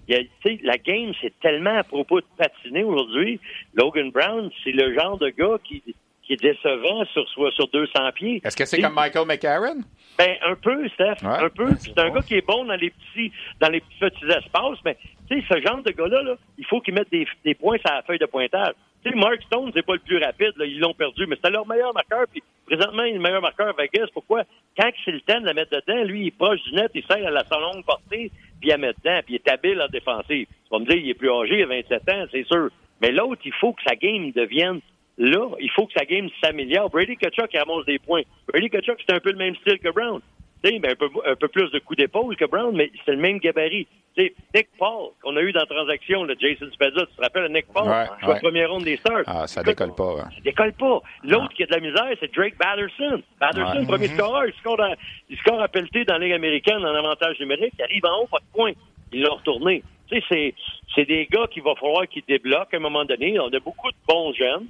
[0.09, 3.41] Il sais, la game, c'est tellement à propos de patiner aujourd'hui.
[3.75, 5.83] Logan Brown, c'est le genre de gars qui,
[6.23, 8.41] qui est décevant sur, sur 200 pieds.
[8.45, 9.83] Est-ce que c'est comme Michael McCarron?
[10.17, 11.17] Ben, un peu, Steph.
[11.23, 11.69] un peu.
[11.79, 14.97] c'est un gars qui est bon dans les petits, dans les petits espaces, mais
[15.29, 17.95] tu sais, ce genre de gars-là, là, il faut qu'il mette des, des points sur
[17.95, 18.75] la feuille de pointage.
[19.05, 21.51] Tu sais, Mark Stone, c'est pas le plus rapide, là, ils l'ont perdu, mais c'était
[21.51, 22.27] leur meilleur marqueur.
[22.31, 24.09] Puis présentement, il est le meilleur marqueur à Vegas.
[24.13, 24.43] Pourquoi?
[24.79, 27.05] Quand c'est le temps de la mettre dedans, lui, il est proche du net, il
[27.05, 28.31] sert à la son longue portée,
[28.61, 30.47] puis à mettre dedans, puis il est habile en défensive.
[30.47, 32.69] Tu vas me dire, il est plus âgé, il a 27 ans, c'est sûr.
[33.01, 34.81] Mais l'autre, il faut que sa game devienne
[35.19, 36.91] là, il faut que sa game s'améliore.
[36.91, 38.23] Brady Kachuk, il ramasse des points.
[38.49, 40.21] Brady Kachuk, c'est un peu le même style que Brown.
[40.63, 43.39] Ben, un, peu, un peu plus de coups d'épaule que Brown, mais c'est le même
[43.39, 43.87] gabarit.
[44.17, 47.53] sais, Nick Paul, qu'on a eu dans la transaction, le Jason Spezza, tu te rappelles
[47.53, 47.89] Nick Paul?
[47.89, 48.41] Ouais, je ouais.
[48.41, 49.23] première ronde des Stars.
[49.27, 50.17] Ah, ça décolle pas.
[50.21, 50.29] Hein.
[50.35, 51.01] Ça décolle pas.
[51.23, 53.23] L'autre qui a de la misère, c'est Drake Batterson.
[53.41, 54.95] Batterson, premier scoreur, il score, dans,
[55.31, 57.75] il score à pelleter dans la Ligue américaine en avantage numérique.
[57.79, 58.73] Il arrive en haut, pas de points.
[59.13, 59.85] Il l'a retourné.
[60.11, 60.55] Sais,
[60.95, 63.39] c'est des gars qu'il va falloir qu'ils débloquent à un moment donné.
[63.39, 64.67] On a beaucoup de bons jeunes,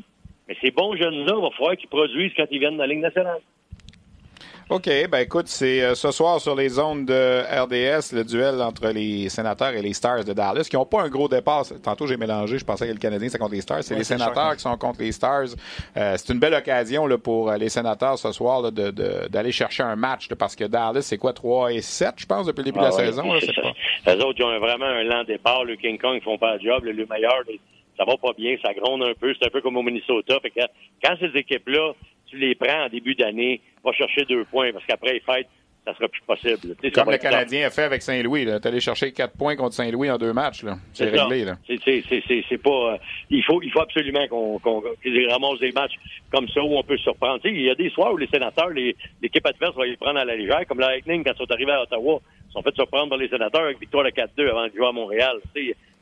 [0.49, 3.01] mais ces bons jeunes-là, il va falloir qu'ils produisent quand ils viennent dans la Ligue
[3.01, 3.41] nationale.
[4.71, 4.87] OK.
[5.11, 9.31] Ben écoute, c'est euh, ce soir sur les zones de RDS, le duel entre les
[9.31, 11.65] sénateurs et les Stars de Dallas, qui n'ont pas un gros départ.
[11.83, 13.83] Tantôt, j'ai mélangé, je pensais que le Canadien, c'est contre les Stars.
[13.83, 15.47] C'est les sénateurs qui sont contre les Stars.
[15.97, 19.85] Euh, c'est une belle occasion là, pour euh, les sénateurs ce soir d'aller de, chercher
[19.85, 22.79] un match, parce que Dallas, c'est quoi, 3 et 7, je pense, depuis le début
[22.79, 23.33] de la ah saison?
[23.33, 23.41] Là,
[24.05, 24.15] pas...
[24.15, 25.65] Les autres, ils ont vraiment un lent départ.
[25.65, 26.85] Le King Kong, ils font pas le job.
[26.85, 27.41] Le, meilleur,
[27.97, 29.33] ça va pas bien, ça gronde un peu.
[29.39, 30.39] C'est un peu comme au Minnesota.
[30.43, 30.61] Fait que,
[31.03, 31.95] quand ces équipes-là
[32.29, 35.49] tu les prends en début d'année, va chercher deux points parce qu'après les fêtes,
[35.89, 36.77] ça sera plus possible.
[36.93, 38.45] Comme le Canadien a fait avec Saint-Louis.
[38.45, 40.65] Tu allé chercher quatre points contre Saint-Louis en deux matchs.
[40.93, 41.47] C'est réglé.
[41.67, 42.71] C'est pas.
[42.71, 42.97] Euh,
[43.31, 45.95] il, faut, il faut absolument qu'on qu ramasse des matchs
[46.31, 47.41] comme ça où on peut se surprendre.
[47.45, 50.37] il y a des soirs où les sénateurs, l'équipe adverse va les prendre à la
[50.37, 52.21] légère, comme la Lightning quand ils sont arrivés à Ottawa.
[52.51, 54.93] Ils sont fait surprendre par les sénateurs avec victoire de 4-2 avant de jouer à
[54.93, 55.39] Montréal.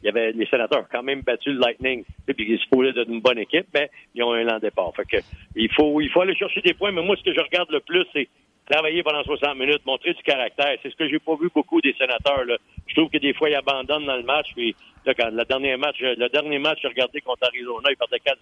[0.06, 2.04] Y avait les sénateurs quand même battu le Lightning.
[2.26, 4.92] Puis ils supposaient d'être une bonne équipe, mais ils ont un lent départ.
[4.96, 5.16] Fait que,
[5.54, 6.92] il faut, il faut aller chercher des points.
[6.92, 8.28] Mais moi, ce que je regarde le plus, c'est
[8.70, 10.76] travailler pendant 60 minutes, montrer du caractère.
[10.82, 12.44] C'est ce que j'ai pas vu beaucoup des sénateurs.
[12.44, 12.56] Là.
[12.86, 14.48] Je trouve que des fois, ils abandonnent dans le match.
[14.54, 18.16] Puis là, quand le dernier match, le dernier match, j'ai regardé contre Arizona, ils partaient
[18.16, 18.36] 4-0.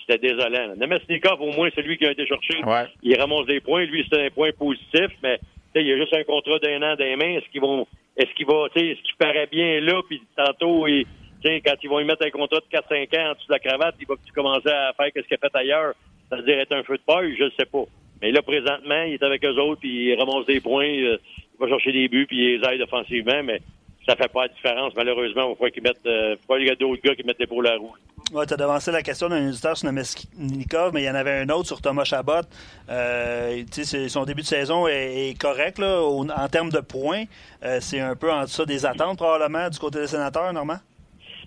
[0.00, 0.74] C'était désolant.
[0.76, 2.60] Nemesnikov, au moins, c'est lui qui a été cherché.
[3.02, 3.84] Il ramasse des points.
[3.84, 5.38] Lui, c'est un point positif, mais
[5.74, 7.36] il y a juste un contrat d'un an des mains.
[7.36, 7.86] Est-ce qu'ils vont
[8.18, 11.06] est-ce qu'il va, tu sais, est-ce qu'il paraît bien là, puis tantôt, il,
[11.42, 13.94] quand ils vont lui mettre un contrat de 4-5 ans en dessous de la cravate,
[14.00, 15.94] il va tu commencer à faire ce qu'il a fait ailleurs,
[16.28, 17.84] c'est-à-dire être un feu de paille, je ne sais pas.
[18.20, 21.60] Mais là, présentement, il est avec eux autres, puis il ramasse des points, euh, il
[21.60, 23.60] va chercher des buts, puis il les aide offensivement, mais
[24.08, 25.50] ça fait pas la différence, malheureusement.
[25.50, 27.78] Il faut qu'ils mettent, euh, il y a d'autres gars qui mettent l'épaule à la
[27.78, 27.94] roue.
[28.32, 31.40] Oui, tu as devancé la question d'un éditeur sur Nemesnikov, mais il y en avait
[31.40, 32.46] un autre sur Thomas Chabot.
[32.88, 33.62] Euh,
[34.08, 37.24] son début de saison est, correct là, en termes de points.
[37.62, 40.78] Euh, c'est un peu en dessous des attentes, probablement, du côté des sénateurs, Normand?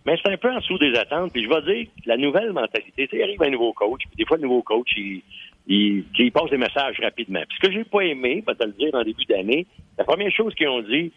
[0.06, 1.32] Mais c'est un peu en dessous des attentes.
[1.34, 4.38] Puis je vais dire, la nouvelle mentalité, il arrive un nouveau coach, puis des fois,
[4.38, 5.24] le nouveau coach, il,
[5.68, 7.42] il, passe des messages rapidement.
[7.48, 9.66] Puis ce que j'ai pas aimé, pas te le dire en début d'année,
[9.98, 11.12] la première chose qu'ils ont dit,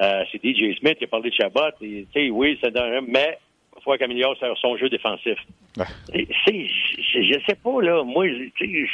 [0.00, 1.70] euh, c'est DJ Smith qui a parlé de Chabot.
[1.80, 3.38] Tu sais, oui, c'est un, mais
[3.76, 5.38] il faut qu'il améliore son jeu défensif.
[5.76, 8.02] C'est, je sais pas, là.
[8.02, 8.26] Moi,
[8.56, 8.88] tu sais,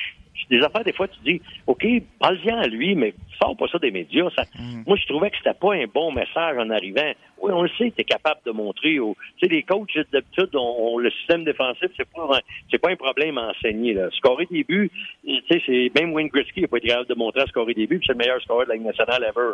[0.51, 1.87] des affaires, des fois, tu dis, OK,
[2.19, 4.29] parle-en à lui, mais sors pas ça des médias.
[4.37, 4.85] Ça, mm.
[4.87, 7.13] Moi, je trouvais que c'était pas un bon message en arrivant.
[7.41, 9.01] Oui, on le sait, tu es capable de montrer.
[9.01, 9.17] Au...
[9.39, 12.39] Tu sais, les coachs, d'habitude, on, le système défensif, c'est pas,
[12.71, 13.95] c'est pas un problème à enseigner.
[13.95, 14.09] Là.
[14.13, 14.91] Scorer des buts,
[15.25, 17.87] tu sais, c'est, même Wayne Gretzky n'a pas été capable de montrer à scorer des
[17.87, 19.51] buts, c'est le meilleur scoreur de la Ligue nationale ever.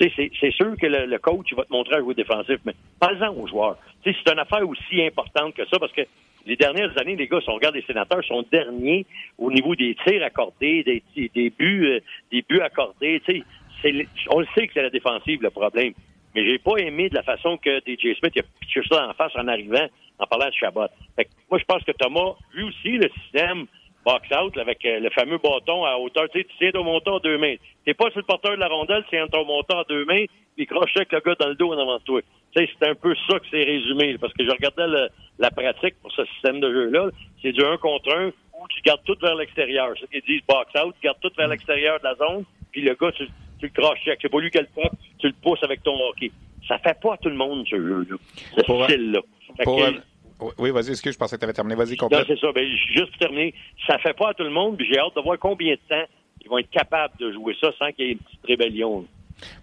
[0.00, 2.74] Tu sais, c'est, sûr que le, coach, il va te montrer à jouer défensif, mais
[2.98, 3.76] parle-en aux joueurs.
[4.02, 6.02] Tu sais, c'est une affaire aussi importante que ça, parce que
[6.48, 9.04] les dernières années, les gars, si on regarde les sénateurs, sont derniers
[9.36, 12.00] au niveau des tirs accordés, des, buts, euh,
[12.32, 13.22] des buts accordés.
[14.30, 15.92] on le sait que c'est la défensive le problème.
[16.34, 19.32] Mais j'ai pas aimé de la façon que DJ Smith a pitché ça en face
[19.36, 19.86] en arrivant,
[20.18, 20.86] en parlant de Chabot.
[21.50, 23.66] moi, je pense que Thomas, vu aussi le système
[24.06, 27.56] box-out avec euh, le fameux bâton à hauteur, tu tiens ton montant à deux mains.
[27.84, 30.24] T'es pas sur le porteur de la rondelle, tu tiens ton montant à deux mains,
[30.56, 32.22] puis croche avec le gars dans le dos en avant de toi.
[32.54, 35.94] Tu sais, c'est un peu ça que c'est résumé, parce que je regardais la pratique
[36.00, 37.10] pour ce système de jeu-là.
[37.42, 39.90] C'est du un contre un, où tu gardes tout vers l'extérieur.
[39.98, 42.82] C'est ce qu'ils disent box out, tu gardes tout vers l'extérieur de la zone, puis
[42.82, 43.26] le gars, tu,
[43.60, 44.18] tu le cross-check.
[44.20, 44.66] C'est pas lui qui le
[45.18, 46.30] tu le pousses avec ton hockey.
[46.66, 48.16] Ça fait pas à tout le monde, ce jeu-là.
[48.56, 49.20] Ce style-là.
[50.58, 51.74] Oui, vas-y, excuse, je pensais que tu avais terminé.
[51.74, 52.28] Vas-y, complète.
[52.28, 52.52] Non, c'est ça.
[52.52, 53.54] Ben, juste pour terminer,
[53.86, 56.04] ça fait pas à tout le monde, puis j'ai hâte de voir combien de temps
[56.40, 59.04] ils vont être capables de jouer ça sans qu'il y ait une petite rébellion.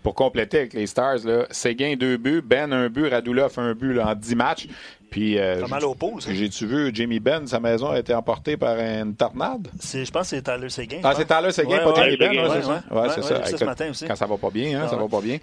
[0.04, 1.20] Pour compléter avec les Stars,
[1.52, 4.68] Séguin deux buts, Ben un but, Radulov un but en dix matchs.
[5.16, 6.28] Puis, euh, mal au pouce.
[6.30, 9.70] J'ai-tu vu Jamie Benn, sa maison a été emportée par une tornade?
[9.82, 10.98] Je pense que c'est Tyler Seguin.
[11.06, 12.84] Ah, c'est Tyler Seguin, pas Jamie Benn, c'est ça?
[12.92, 13.58] Ouais, c'est ça.
[13.58, 14.06] ce matin aussi.
[14.06, 15.38] Quand ça va pas bien, hein, ça va pas bien.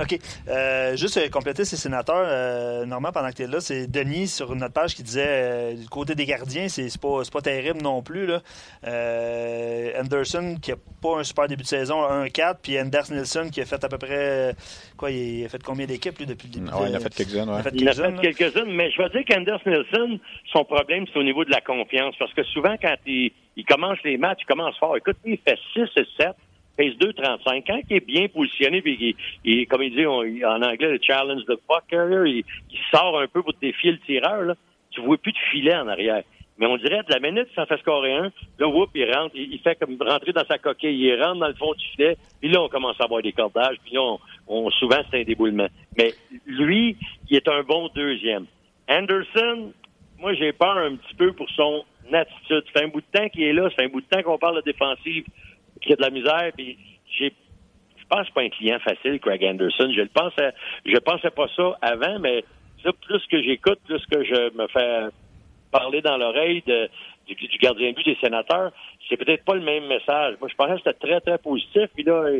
[0.00, 0.18] OK.
[0.48, 4.56] Euh, juste compléter ces sénateurs, euh, Normand, pendant que tu es là, c'est Denis sur
[4.56, 8.26] notre page qui disait euh, du côté des gardiens, c'est pas, pas terrible non plus.
[8.26, 8.40] Là.
[10.00, 13.66] Anderson qui a pas un super début de saison, 1-4, puis Anders Nilsson qui a
[13.66, 14.56] fait à peu près.
[14.96, 16.70] Quoi, il a fait combien d'équipes depuis le début?
[16.88, 17.50] Il a fait quelques-unes.
[17.74, 17.88] Il
[18.20, 20.18] quelques-unes, mais je vais dire qu'Anders Nielsen,
[20.52, 22.14] son problème, c'est au niveau de la confiance.
[22.18, 23.32] Parce que souvent, quand il,
[23.68, 24.96] commence les matchs, il commence fort.
[24.96, 26.30] Écoute, il fait 6 et 7,
[26.76, 27.64] pèse 2,35.
[27.66, 31.54] Quand il est bien positionné, puis il, comme il dit en anglais, le challenge de
[31.54, 32.44] puck il,
[32.90, 34.54] sort un peu pour défier le tireur, là,
[34.90, 36.22] tu vois plus de filet en arrière.
[36.58, 39.58] Mais on dirait, de la minute ça fait scorer un, là, whoop, il rentre, il,
[39.58, 42.62] fait comme rentrer dans sa coquille, il rentre dans le fond du filet, puis là,
[42.62, 45.66] on commence à avoir des cordages, puis là, on, souvent, c'est un déboulement.
[45.98, 46.14] Mais
[46.46, 46.96] lui,
[47.28, 48.46] il est un bon deuxième.
[48.88, 49.72] Anderson,
[50.18, 52.62] moi, j'ai peur un petit peu pour son attitude.
[52.66, 54.22] Ça fait un bout de temps qu'il est là, ça fait un bout de temps
[54.22, 55.24] qu'on parle de défensive,
[55.80, 56.78] qu'il y a de la misère, puis
[57.18, 57.32] j'ai
[58.04, 59.90] je pense pas un client facile, Craig Anderson.
[59.90, 60.52] Je le pensais,
[60.84, 62.44] je pensais pas ça avant, mais
[62.92, 65.08] plus que j'écoute, plus que je me fais
[65.74, 68.70] parler dans l'oreille du, gardien de but des sénateurs,
[69.08, 70.36] c'est peut-être pas le même message.
[70.40, 71.88] Moi, je pensais que c'était très, très positif.
[71.94, 72.30] Puis là,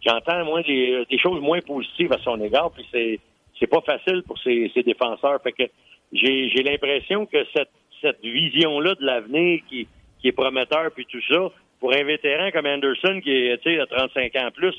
[0.00, 2.70] j'entends moins des, choses moins positives à son égard.
[2.72, 3.20] Puis c'est
[3.60, 5.42] c'est pas facile pour ses, défenseurs.
[5.42, 5.64] Fait que
[6.12, 7.70] j'ai, j'ai l'impression que cette,
[8.00, 9.88] cette vision-là de l'avenir qui,
[10.20, 13.80] qui est prometteur puis tout ça, pour un vétéran comme Anderson qui est tu sais,
[13.80, 14.74] à 35 ans plus,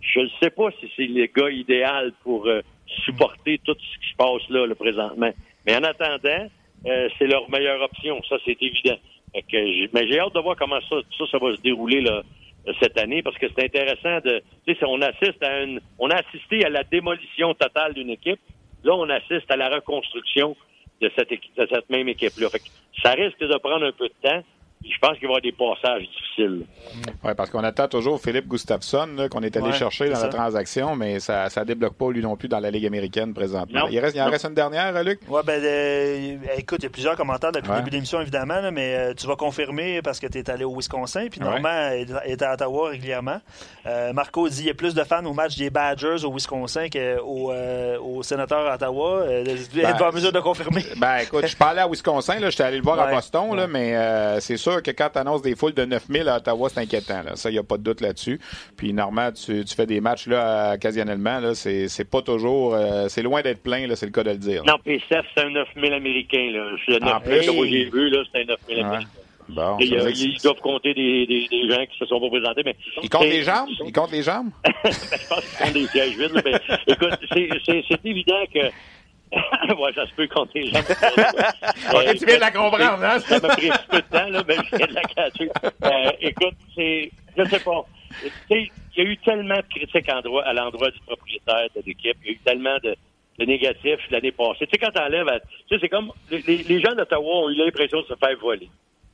[0.00, 2.62] je ne sais pas si c'est le gars idéal pour euh,
[3.04, 5.32] supporter tout ce qui se passe là, là présentement.
[5.66, 6.48] Mais en attendant,
[6.86, 8.22] euh, c'est leur meilleure option.
[8.28, 8.96] Ça, c'est évident.
[9.34, 10.96] mais j'ai hâte de voir comment ça,
[11.30, 12.22] ça, va se dérouler là,
[12.80, 14.42] cette année parce que c'est intéressant de.
[14.86, 15.80] On assiste à une.
[15.98, 18.40] On a assisté à la démolition totale d'une équipe.
[18.84, 20.56] Là, on assiste à la reconstruction
[21.00, 22.48] de cette, de cette même équipe-là.
[23.02, 24.42] ça risque de prendre un peu de temps
[24.84, 26.66] je pense qu'il va y avoir des passages difficiles.
[27.24, 31.20] Oui, parce qu'on attend toujours Philippe Gustafsson, qu'on est allé chercher dans la transaction, mais
[31.20, 33.86] ça ne débloque pas, lui non plus, dans la Ligue américaine présentement.
[33.90, 35.20] Il, reste, il en reste une dernière, Luc?
[35.28, 38.70] Oui, ben, euh, écoute, il y a plusieurs commentaires depuis le début de l'émission, évidemment,
[38.72, 41.90] mais euh, tu vas confirmer parce que tu es allé au Wisconsin, puis Normand
[42.24, 43.40] est, à Ottawa régulièrement.
[43.86, 46.88] Euh, Marco dit qu'il y a plus de fans au match des Badgers au Wisconsin
[46.88, 49.24] qu'au au sénateur à Ottawa.
[49.26, 50.84] Ben, êtes en mesure de confirmer?
[50.96, 54.56] Ben, écoute, je parlais à Wisconsin, j'étais allé le voir à Boston, là, mais c'est
[54.56, 57.22] sûr que quand tu annonces des foules de 9000 à Ottawa, c'est inquiétant.
[57.22, 57.36] Là.
[57.36, 58.40] Ça, il n'y a pas de doute là-dessus.
[58.76, 61.40] Puis, normalement, tu, fais des matchs là, occasionnellement.
[61.40, 62.74] Là, c'est, c'est pas toujours.
[62.74, 64.64] Euh, c'est loin d'être plein, là, c'est le cas de le dire.
[64.64, 66.50] Non, puis c'est un 9000 américain.
[66.52, 66.70] Là.
[66.86, 68.82] C'est en plus, j'ai vu, là, c'est un 9000 ouais.
[68.84, 69.08] américain.
[69.48, 72.62] Bon, euh, ils doivent compter des, des, des, gens qui se sont pas présentés.
[72.64, 73.68] Mais ils comptent les jambes?
[73.84, 74.50] Ils comptent les jambes?
[74.64, 76.42] ben, je pense qu'ils comptent des sièges vides.
[76.44, 76.52] mais,
[76.86, 78.60] écoute, c'est, c'est, c'est évident que
[79.78, 80.84] ouais, ça se peut compter les jambes.
[80.88, 83.18] euh, tu viens de la comprendre, hein?
[83.20, 85.48] Ça m'a pris un peu de temps, là, mais je viens de la catcher.
[85.84, 87.84] Euh, écoute, c'est, je sais pas.
[88.20, 92.16] Tu sais, il y a eu tellement de critiques à l'endroit du propriétaire de l'équipe.
[92.22, 92.94] Il y a eu tellement de,
[93.38, 94.66] de négatifs l'année passée.
[94.66, 95.26] Tu sais, quand t'enlèves,
[95.68, 98.68] tu sais, c'est comme, les, les gens d'Ottawa ont eu l'impression de se faire voler.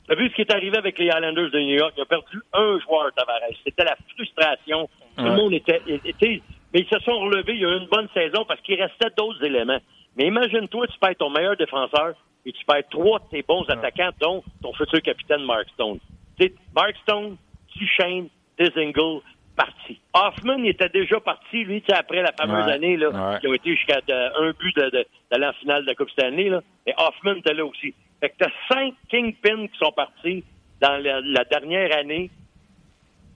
[0.08, 1.92] T'as vu ce qui est arrivé avec les Islanders de New York?
[1.96, 3.40] Ils ont perdu un joueur, Tavares.
[3.62, 4.88] C'était la frustration.
[5.16, 6.40] Tout le monde était, était,
[6.72, 7.52] mais ils se sont relevés.
[7.54, 9.78] Il y a eu une bonne saison parce qu'il restait d'autres éléments.
[10.18, 12.14] Mais imagine-toi, tu perds ton meilleur défenseur
[12.44, 16.00] et tu perds trois de tes bons attaquants, dont ton futur capitaine Mark Stone.
[16.40, 17.36] sais, Mark Stone,
[17.76, 19.20] Duchesne, Dizingle,
[19.58, 20.00] parti.
[20.14, 24.00] Hoffman il était déjà parti, lui, après la fameuse année là, qui a été jusqu'à
[24.08, 26.48] un but d'aller de, en finale de la Coupe Stanley.
[26.48, 26.62] Là.
[26.86, 27.94] Et Hoffman était là aussi.
[28.20, 30.44] Fait que t'as cinq Kingpins qui sont partis
[30.80, 32.30] dans la, dernière année,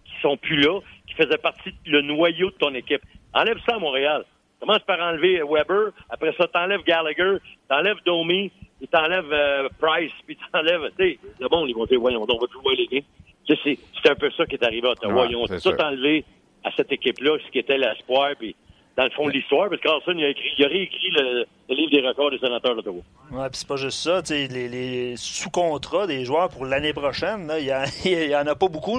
[0.04, 3.02] qui sont plus là, qui faisaient partie le noyau de ton équipe.
[3.34, 4.24] Enlève ça à Montréal.
[4.62, 5.90] Commence par enlever Weber?
[6.08, 7.38] Après ça, t'enlèves Gallagher,
[7.68, 10.88] t'enlèves Domi, puis t'enlèves euh, Price, puis t'enlèves...
[10.96, 13.56] Tu sais, le bon, ils vont dire, voyons, on va jouer les gains.
[13.64, 15.26] C'est un peu ça qui est arrivé à Ottawa.
[15.28, 16.24] ils ont tout enlevé
[16.62, 18.54] à cette équipe-là, ce qui était l'espoir, puis
[18.96, 21.46] dans le fond de l'histoire, parce que Carlson, il a, écrit, il a réécrit le,
[21.70, 23.00] livre des records des sénateurs d'Ottawa.
[23.30, 24.20] Oui, puis c'est pas juste ça.
[24.28, 28.98] Les, les sous-contrats des joueurs pour l'année prochaine, il y, en a pas beaucoup.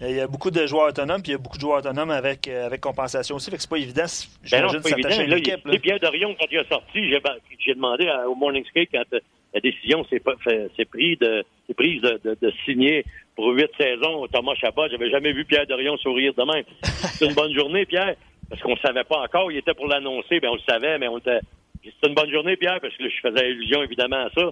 [0.00, 2.10] Il y a beaucoup de joueurs autonomes, puis il y a beaucoup de joueurs autonomes
[2.10, 3.50] avec, euh, avec compensation aussi.
[3.50, 4.04] Fait que c'est pas évident.
[4.50, 5.62] Ben évident.
[5.64, 7.10] Là, Pierre Dorion, quand il a sorti,
[7.58, 9.18] j'ai demandé au Morning Skate, quand
[9.56, 13.04] la décision s'est prise de, prise de, de, signer
[13.34, 14.88] pour huit saisons Thomas Chabot.
[14.90, 16.64] J'avais jamais vu Pierre Dorion sourire de même.
[16.82, 18.16] C'est une bonne journée, Pierre,
[18.48, 19.50] parce qu'on savait pas encore.
[19.50, 21.40] Il était pour l'annoncer, ben on le savait, mais on était.
[21.82, 24.50] C'est une bonne journée, Pierre, parce que je faisais allusion évidemment à ça.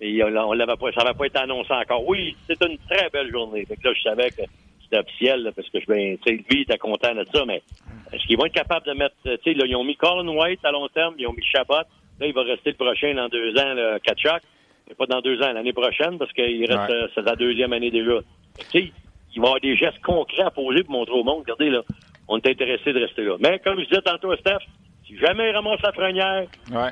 [0.00, 2.06] Et on l'avait pas, ça n'avait pas été annoncé encore.
[2.08, 3.64] Oui, c'est une très belle journée.
[3.66, 4.42] Fait que là, je savais que
[4.82, 7.62] c'était officiel, parce que je ben, lui, il était content de ça, mais
[8.12, 10.64] est-ce qu'ils vont être capables de mettre, tu sais, là, ils ont mis Colin White
[10.64, 11.74] à long terme, ils ont mis Chabot.
[12.20, 14.42] Là, il va rester le prochain dans deux ans, le Kachak.
[14.88, 17.92] Mais pas dans deux ans, l'année prochaine, parce qu'il reste, euh, c'est la deuxième année
[17.92, 18.18] déjà.
[18.58, 18.92] Tu sais,
[19.34, 21.82] ils vont avoir des gestes concrets à poser pour montrer au monde, regardez, là,
[22.32, 23.36] on est intéressé de rester là.
[23.40, 24.64] Mais comme je disais tantôt Steph,
[25.06, 26.46] si jamais il ramasse la frenière,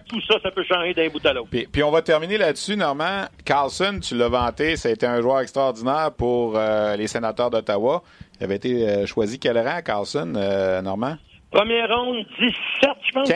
[0.08, 1.48] tout ça, ça peut changer d'un bout à l'autre.
[1.50, 3.24] Puis, on va terminer là-dessus, Normand.
[3.44, 8.02] Carlson, tu l'as vanté, ça a été un joueur extraordinaire pour euh, les sénateurs d'Ottawa.
[8.38, 10.26] Il avait été euh, choisi quel rang, Carlson,
[10.82, 11.16] Normand?
[11.50, 13.28] Première ronde, 17, je pense.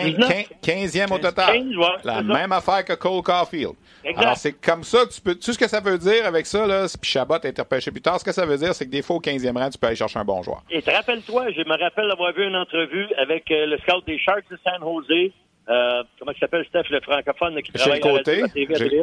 [0.62, 1.64] 15, e au total.
[2.04, 3.74] la même affaire que Cole Caulfield.
[4.16, 5.34] Alors, c'est comme ça que tu peux.
[5.34, 6.86] Tu sais ce que ça veut dire avec ça, là?
[7.00, 8.20] Puis Chabot a été repêché plus tard.
[8.20, 9.96] Ce que ça veut dire, c'est que des fois, au 15e rang, tu peux aller
[9.96, 10.62] chercher un bon joueur.
[10.70, 14.18] Et te rappelle-toi, je me rappelle avoir vu une entrevue avec euh, le scout des
[14.18, 15.32] Sharks de San Jose.
[15.68, 19.02] Euh, comment il s'appelle, Steph, le francophone qui travaille à la TV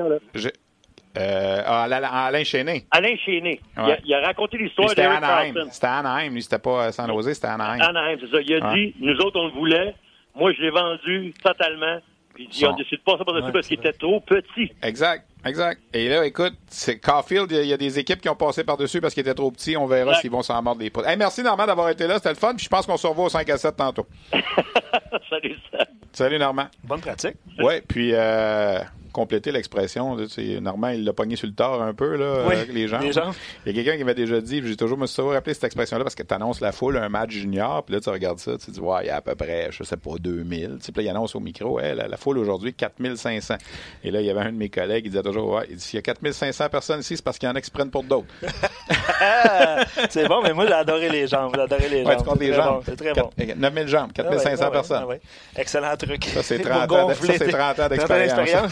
[1.18, 2.86] euh, Alain Chéné.
[2.92, 3.60] Alain Chéné.
[4.06, 5.54] Il, a, raconté l'histoire de Anaheim.
[5.70, 6.34] C'était Anaheim.
[6.34, 7.82] Lui, c'était pas San Jose, c'était Anaheim.
[7.82, 8.42] Anaheim, c'est ça.
[8.42, 9.96] Il a dit, nous autres, on le voulait.
[10.36, 12.00] Moi, je l'ai vendu totalement.
[12.34, 14.72] Puis il a décidé de pas ça par-dessus parce qu'il était trop petit.
[14.82, 15.26] Exact.
[15.46, 15.82] Exact.
[15.94, 19.14] Et là, écoute, c'est Caulfield, il y, a des équipes qui ont passé par-dessus parce
[19.14, 19.76] qu'il était trop petit.
[19.76, 21.06] On verra s'ils vont s'en mordre des potes.
[21.08, 22.16] Hey, merci Normand d'avoir été là.
[22.16, 22.54] C'était le fun.
[22.56, 24.06] Puis je pense qu'on se revoit au 5 à 7 tantôt.
[25.30, 25.90] Salut, Salut.
[26.14, 26.68] Salut Normand.
[26.84, 27.36] Bonne pratique.
[27.60, 28.80] Oui, puis euh,
[29.12, 30.18] compléter l'expression.
[30.62, 33.00] Normand, il l'a pogné sur le tard un peu, là, avec les gens.
[33.02, 35.66] Il y a quelqu'un qui m'a déjà dit, j'ai toujours me suis toujours rappelé cette
[35.66, 38.58] expression-là parce que tu annonces la foule un match junior, puis là, tu regardes ça,
[38.58, 40.78] tu dis, ouais, il y a à peu près, je sais pas, 2000.
[40.82, 43.56] Puis là, il annonce au micro, la, foule aujourd'hui, 4500.
[44.04, 46.00] Et là, il y avait un de mes collègues, il disait toujours, ouais, s'il y
[46.00, 48.28] a 4500 personnes ici, c'est parce qu'il y en a qui se prennent pour d'autres.
[50.10, 51.52] c'est bon, mais moi, j'ai adoré les jambes.
[51.56, 52.38] J'ai adoré les jambes.
[52.40, 52.84] les jambes.
[52.86, 53.30] c'est très bon.
[53.38, 55.06] 9000 jambes, 4500 ah personnes.
[55.10, 55.16] Ah
[55.58, 56.26] Excellent truc.
[56.26, 56.60] Ça, c'est
[57.52, 58.72] 30, ans d'expérience.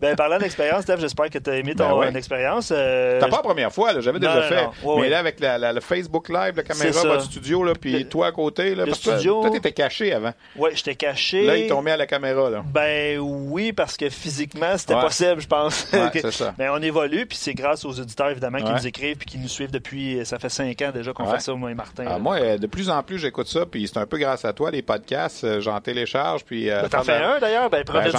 [0.00, 2.70] Ben, parlant d'expérience, Steph, j'espère que tu as aimé ben ton expérience.
[2.74, 4.68] Euh, T'as pas la première fois, j'avais déjà fait.
[4.98, 8.32] mais là, avec la, le Facebook Live, la caméra, votre studio, là, puis toi à
[8.32, 9.40] côté, là, le studio...
[9.40, 10.32] toi, t'étais caché avant.
[10.56, 11.46] Oui, j'étais caché.
[11.46, 12.62] Là, ils t'ont mis à la caméra, là.
[12.66, 15.86] Ben oui, parce que physiquement, c'était possible, je pense.
[15.90, 16.54] c'est ça.
[16.58, 19.48] Mais on évolue, puis c'est grâce aux auditeurs, évidemment, qui nous écrivent puis qui nous
[19.48, 22.04] suivent depuis, ça fait cinq ans déjà qu'on fait ça, moi et Martin.
[22.08, 24.52] Ah, moi, euh, de plus en plus, j'écoute ça, puis c'est un peu grâce à
[24.52, 26.66] toi, les podcasts, euh, j'en télécharge, puis...
[26.66, 28.10] Ben, t'en fais un, d'ailleurs, ben, ben,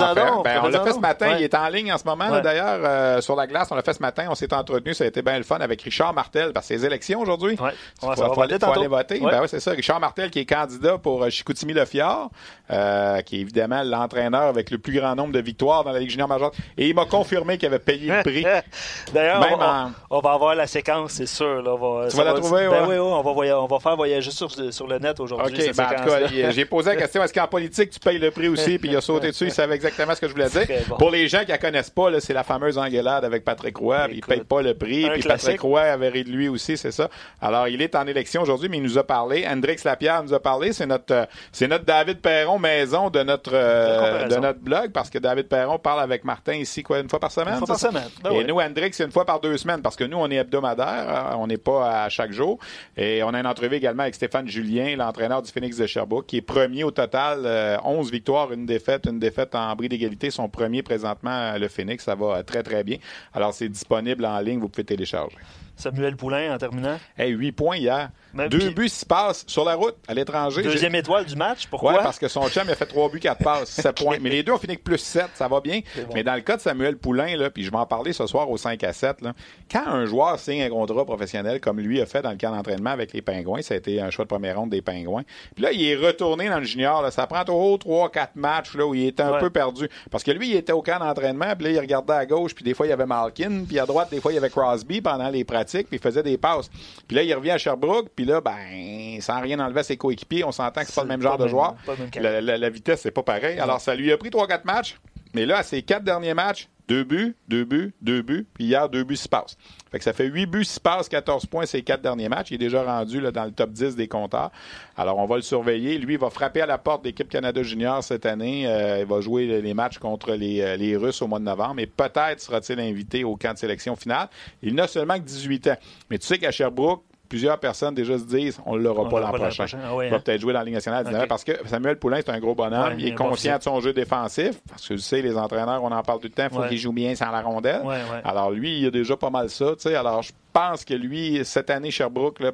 [0.43, 3.21] ben on l'a fait ce matin, il est en ligne en ce moment, d'ailleurs, euh,
[3.21, 5.37] sur la glace, on l'a fait ce matin, on s'est entretenu, ça a été bien
[5.37, 7.57] le fun avec Richard Martel, parce que c'est les élections aujourd'hui.
[7.59, 7.71] Ouais.
[8.01, 9.19] Il faut, aller voter.
[9.19, 9.71] Ben ouais, c'est ça.
[9.71, 12.29] Richard Martel qui est candidat pour euh, Chicoutimi Le Fjord,
[12.71, 16.09] euh, qui est évidemment l'entraîneur avec le plus grand nombre de victoires dans la Ligue
[16.09, 16.51] junior majeure.
[16.77, 18.45] Et il m'a confirmé qu'il avait payé le prix.
[19.13, 21.61] D'ailleurs, on, va avoir la séquence, c'est sûr.
[21.61, 24.87] Là, tu vas la trouver, ben, oui, on va, on va faire voyager sur, sur
[24.87, 25.69] le net aujourd'hui.
[25.69, 28.77] OK, ben, j'ai posé la question, est-ce qu'en politique, tu payes le prix aussi?
[28.79, 30.67] Puis il a sauté dessus, il savait exactement ce que je voulais dire.
[30.97, 34.07] Pour les gens qui la connaissent pas, c'est la fameuse engueulade avec Patrick Roy.
[34.11, 35.09] il paye pas le prix.
[35.09, 37.09] Puis Patrick Roy avait ri de lui aussi, c'est ça.
[37.41, 39.45] Alors, il est en élection aujourd'hui, mais il nous a parlé.
[39.47, 40.73] Hendrix Lapierre nous a parlé.
[40.73, 45.09] C'est notre, euh, c'est notre David Perron maison de notre, euh, de notre blog parce
[45.09, 47.53] que David Perron parle avec Martin ici, quoi, une fois par semaine?
[47.53, 48.09] Une fois par semaine.
[48.23, 50.35] Ben et nous, Hendrix, c'est une fois par deux semaines parce que nous, on est
[50.35, 50.87] hebdomadaire.
[50.87, 52.59] Hein, on n'est pas à chaque jour.
[52.95, 56.37] Et on a une entrevue également avec Stéphane Julien, l'entraîneur du Phoenix de Sherbrooke, qui
[56.37, 57.39] est premier au total.
[57.83, 60.29] 11 euh, victoires, une défaite, une défaite en bris d'égalité.
[60.29, 62.03] Son premier présentement, le Phoenix.
[62.03, 62.97] Ça va très, très bien.
[63.33, 64.59] Alors, c'est disponible en ligne.
[64.59, 65.37] Vous pouvez télécharger.
[65.77, 66.97] Samuel Poulain en terminant.
[67.17, 68.09] Hey, 8 points hier.
[68.49, 70.61] Deux buts, six passes sur la route, à l'étranger.
[70.61, 71.93] Deuxième étoile du match, pourquoi?
[71.93, 74.17] Oui, parce que son chum a fait trois buts, quatre passes, 7 points.
[74.21, 75.81] Mais les deux ont fini avec plus 7, ça va bien.
[76.13, 78.49] Mais dans le cas de Samuel Poulain, là, puis je vais en parler ce soir
[78.49, 79.33] au 5 à 7, là,
[79.71, 82.91] quand un joueur signe un contrat professionnel comme lui a fait dans le camp d'entraînement
[82.91, 85.23] avec les Pingouins, ça a été un choix de première ronde des Pingouins.
[85.55, 87.01] Puis là, il est retourné dans le junior.
[87.01, 89.89] Là, ça prend toujours 3 quatre matchs là, où il était un peu perdu.
[90.11, 92.63] Parce que lui, il était au camp d'entraînement, puis là, il regardait à gauche, puis
[92.63, 95.01] des fois, il y avait Malkin, puis à droite, des fois, il y avait Crosby
[95.01, 96.69] pendant les pratiques, puis il faisait des passes.
[97.07, 100.43] Puis là, il revient à Sherbrooke, puis là, ben, sans rien enlever à ses coéquipiers,
[100.43, 101.75] on s'entend que c'est pas le même genre de joueur.
[102.15, 103.59] La, vitesse, c'est pas pareil.
[103.59, 104.97] Alors, ça lui a pris 3-4 matchs,
[105.33, 108.89] mais là, à ses quatre derniers matchs, deux buts, deux buts, deux buts, puis hier,
[108.89, 109.57] deux buts, six passes.
[109.91, 112.51] Fait que ça fait 8 buts, 6 passes, 14 points ces quatre derniers matchs.
[112.51, 114.51] Il est déjà rendu dans le top 10 des compteurs.
[114.97, 115.97] Alors, on va le surveiller.
[115.97, 118.67] Lui, il va frapper à la porte d'équipe Canada Junior cette année.
[118.67, 121.79] Euh, il va jouer les matchs contre les, euh, les Russes au mois de novembre.
[121.79, 124.27] Et peut-être sera-t-il invité au camp de sélection finale.
[124.61, 125.77] Il n'a seulement que 18 ans.
[126.09, 129.31] Mais tu sais qu'à Sherbrooke, plusieurs personnes déjà se disent on ne l'aura pas l'an
[129.31, 129.65] prochain.
[129.73, 130.19] Ah il va hein?
[130.23, 132.93] peut-être jouer dans la Ligue nationale parce que Samuel Poulain, c'est un gros bonhomme.
[132.97, 136.01] il est conscient de son jeu défensif parce que tu sais, les entraîneurs, on en
[136.03, 137.81] parle tout le temps, il faut qu'il joue bien sans la rondelle.
[138.23, 139.73] Alors lui, il a déjà pas mal ça.
[139.95, 142.51] Alors je pense que lui, cette année, Sherbrooke, là,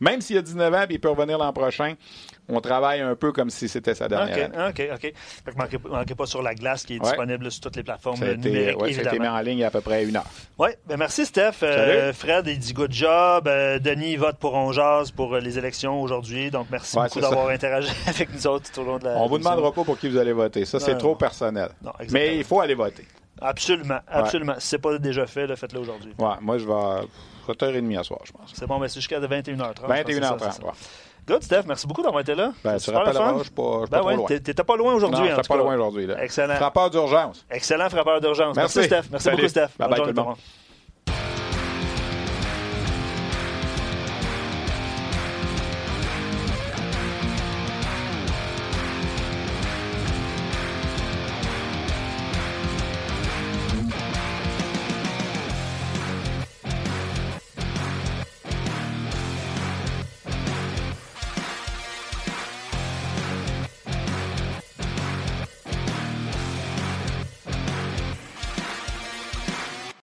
[0.00, 1.94] même s'il a 19 ans et il peut revenir l'an prochain,
[2.50, 5.12] on travaille un peu comme si c'était sa dernière OK, OK, OK.
[5.44, 8.34] Fait que manquez, pas sur la glace qui est disponible sur toutes les plateformes ça
[8.34, 10.16] numériques, ouais, Ça a été mis en ligne il y a à peu près une
[10.16, 10.26] heure.
[10.58, 11.62] Oui, ben merci Steph.
[11.62, 13.46] Euh, Fred, il dit good job.
[13.46, 16.50] Euh, Denis vote pour Onjaz pour euh, les élections aujourd'hui.
[16.50, 19.38] Donc merci beaucoup d'avoir interagi avec nous autres tout au long de la On vous
[19.38, 20.64] demandera pas pour qui vous allez voter.
[20.64, 21.70] Ça, c'est trop personnel.
[22.10, 23.06] Mais il faut aller voter.
[23.40, 24.54] Absolument, absolument.
[24.58, 26.12] Si ce n'est pas déjà fait, faites-le aujourd'hui.
[26.18, 27.06] Ouais, moi, je vais
[27.48, 28.52] 7h30 à soir, je pense.
[28.54, 29.86] C'est bon, mais c'est jusqu'à 21h30.
[29.86, 30.60] 21h30,
[31.26, 31.62] Good, Steph.
[31.66, 32.52] Merci beaucoup d'avoir été là.
[32.64, 34.26] Ben, tu rappelles pas, je suis pas, ben ouais, loin.
[34.26, 35.28] T'étais pas loin aujourd'hui.
[35.28, 36.08] Non, pas loin aujourd'hui.
[36.20, 36.56] Excellent.
[36.56, 37.44] Frappeur d'urgence.
[37.50, 38.56] Excellent frappeur d'urgence.
[38.56, 38.78] Merci.
[38.78, 39.08] Merci, Steph.
[39.10, 39.68] Merci beaucoup, Steph.
[39.78, 40.36] Bye bye, tout le monde.